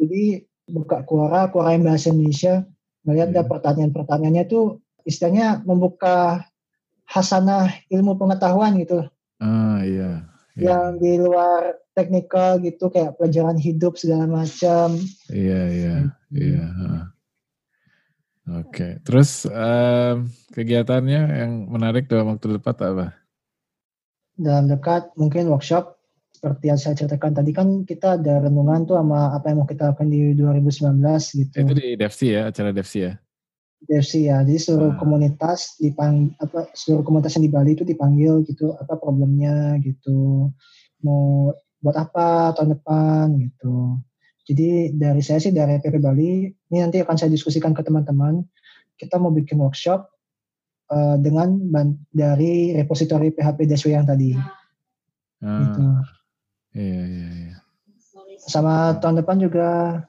[0.00, 0.24] Jadi
[0.68, 2.64] buka Quora, Quora yang bahasa Indonesia,
[3.04, 3.46] melihat yeah.
[3.46, 6.48] pertanyaan-pertanyaannya itu istilahnya membuka
[7.04, 9.04] hasanah ilmu pengetahuan gitu.
[9.42, 15.00] Ah, iya yang di luar teknikal gitu kayak pelajaran hidup segala macam.
[15.32, 15.96] Iya iya
[16.32, 16.66] iya.
[18.42, 18.92] Oke, okay.
[19.06, 23.14] terus um, kegiatannya yang menarik dalam waktu dekat apa?
[24.34, 25.94] Dalam dekat mungkin workshop
[26.34, 29.94] seperti yang saya ceritakan tadi kan kita ada renungan tuh sama apa yang mau kita
[29.94, 30.98] lakukan di 2019
[31.38, 31.54] gitu.
[31.54, 33.14] Itu di DFC ya, acara DFC ya?
[33.86, 34.42] DFC ya.
[34.42, 34.98] Jadi seluruh ah.
[34.98, 40.50] komunitas dipang apa seluruh komunitas yang di Bali itu dipanggil gitu apa problemnya gitu.
[41.06, 44.02] Mau buat apa tahun depan gitu.
[44.42, 48.42] Jadi dari saya sih dari PP Bali ini nanti akan saya diskusikan ke teman-teman.
[48.98, 50.10] Kita mau bikin workshop
[50.90, 51.58] uh, dengan
[52.10, 54.34] dari repositori PHP Deswe yang tadi.
[55.42, 55.58] Ah.
[55.62, 55.82] Gitu.
[56.72, 57.56] Iya iya iya.
[58.42, 60.02] Sama tahun depan juga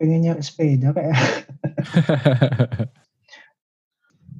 [0.00, 1.16] pengen nyari sepeda kayak.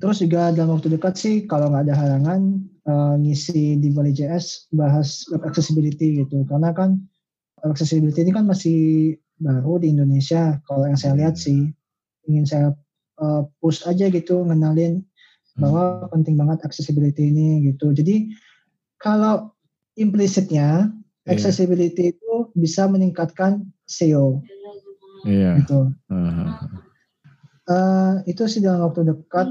[0.01, 2.41] Terus juga dalam waktu dekat sih kalau nggak ada halangan
[2.89, 6.97] uh, ngisi di Bali JS bahas web accessibility gitu karena kan
[7.65, 11.73] accessibility ini kan masih baru di Indonesia kalau yang saya lihat sih
[12.29, 12.77] ingin saya
[13.21, 15.05] uh, push aja gitu ngenalin
[15.61, 16.11] bahwa hmm.
[16.13, 17.93] penting banget accessibility ini gitu.
[17.93, 18.33] Jadi
[19.01, 19.53] kalau
[19.99, 21.33] implicitnya yeah.
[21.33, 24.41] accessibility itu bisa meningkatkan SEO.
[25.29, 25.61] Iya.
[25.65, 25.93] Gitu.
[26.09, 26.51] Uh-huh.
[27.69, 29.47] Uh, itu sih dalam waktu dekat.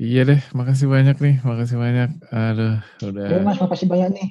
[0.00, 2.08] Iya deh, makasih banyak nih, makasih banyak.
[2.32, 3.26] Aduh, udah.
[3.28, 4.28] Ya, mas, makasih banyak nih.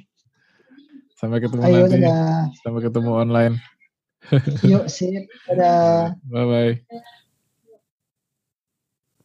[1.19, 1.99] Sampai ketemu Ayo, nanti.
[1.99, 2.47] Dadah.
[2.63, 3.55] Sampai ketemu online.
[4.71, 5.27] Yuk, sip.
[5.51, 6.15] Dadah.
[6.31, 6.79] Bye-bye.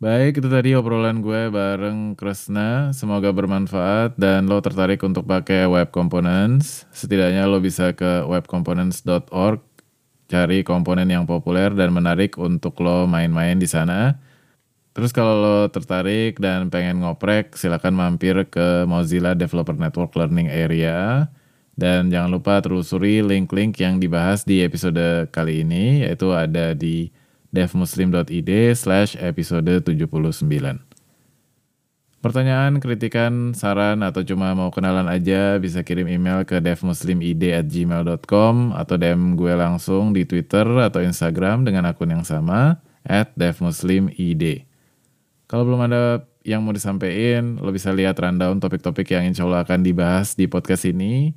[0.03, 2.91] Baik, itu tadi obrolan gue bareng Kresna.
[2.91, 6.91] Semoga bermanfaat dan lo tertarik untuk pakai Web Components.
[6.91, 9.63] Setidaknya lo bisa ke webcomponents.org
[10.27, 14.19] cari komponen yang populer dan menarik untuk lo main-main di sana.
[14.99, 21.31] Terus kalau lo tertarik dan pengen ngoprek, silakan mampir ke Mozilla Developer Network Learning Area.
[21.75, 27.11] Dan jangan lupa telusuri link-link yang dibahas di episode kali ini, yaitu ada di
[27.51, 30.95] devmuslim.id slash episode 79.
[32.25, 38.73] Pertanyaan, kritikan, saran, atau cuma mau kenalan aja bisa kirim email ke devmuslimid at gmail.com
[38.73, 44.65] atau DM gue langsung di Twitter atau Instagram dengan akun yang sama at devmuslimid.
[45.45, 49.85] Kalau belum ada yang mau disampaikan, lo bisa lihat rundown topik-topik yang insya Allah akan
[49.85, 51.37] dibahas di podcast ini.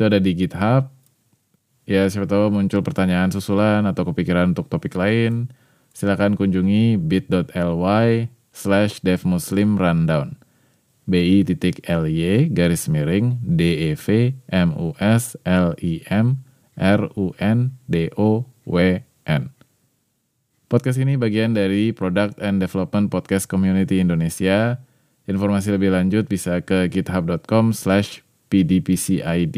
[0.00, 0.88] Itu ada di GitHub.
[1.84, 5.52] Ya siapa tahu muncul pertanyaan susulan atau kepikiran untuk topik lain.
[5.92, 10.40] Silakan kunjungi bit.ly slash devmuslim rundown
[11.04, 14.00] bi titik ly garis miring dev
[14.72, 16.40] mus lim run
[19.28, 19.44] n
[20.70, 24.80] Podcast ini bagian dari Product and Development Podcast Community Indonesia.
[25.28, 29.56] Informasi lebih lanjut bisa ke github.com slash pdpcid.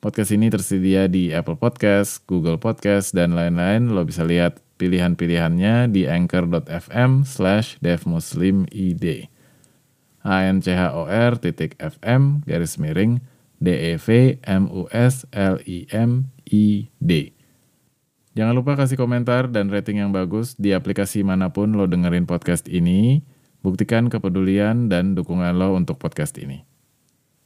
[0.00, 3.92] Podcast ini tersedia di Apple Podcast, Google Podcast, dan lain-lain.
[3.92, 9.28] Lo bisa lihat pilihan-pilihannya di anchor.fm slash devmuslimid.
[10.24, 13.20] anchor titik fm garis miring
[13.60, 14.08] dev
[14.64, 17.12] mus lim id.
[18.30, 22.70] Jangan lupa kasih komentar dan rating yang bagus di aplikasi mana pun lo dengerin podcast
[22.70, 23.20] ini.
[23.60, 26.69] Buktikan kepedulian dan dukungan lo untuk podcast ini.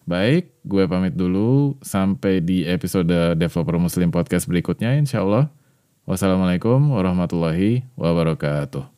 [0.05, 1.81] Baik, gue pamit dulu.
[1.81, 5.49] Sampai di episode Developer Muslim Podcast berikutnya insya Allah.
[6.05, 8.94] Wassalamualaikum warahmatullahi wabarakatuh.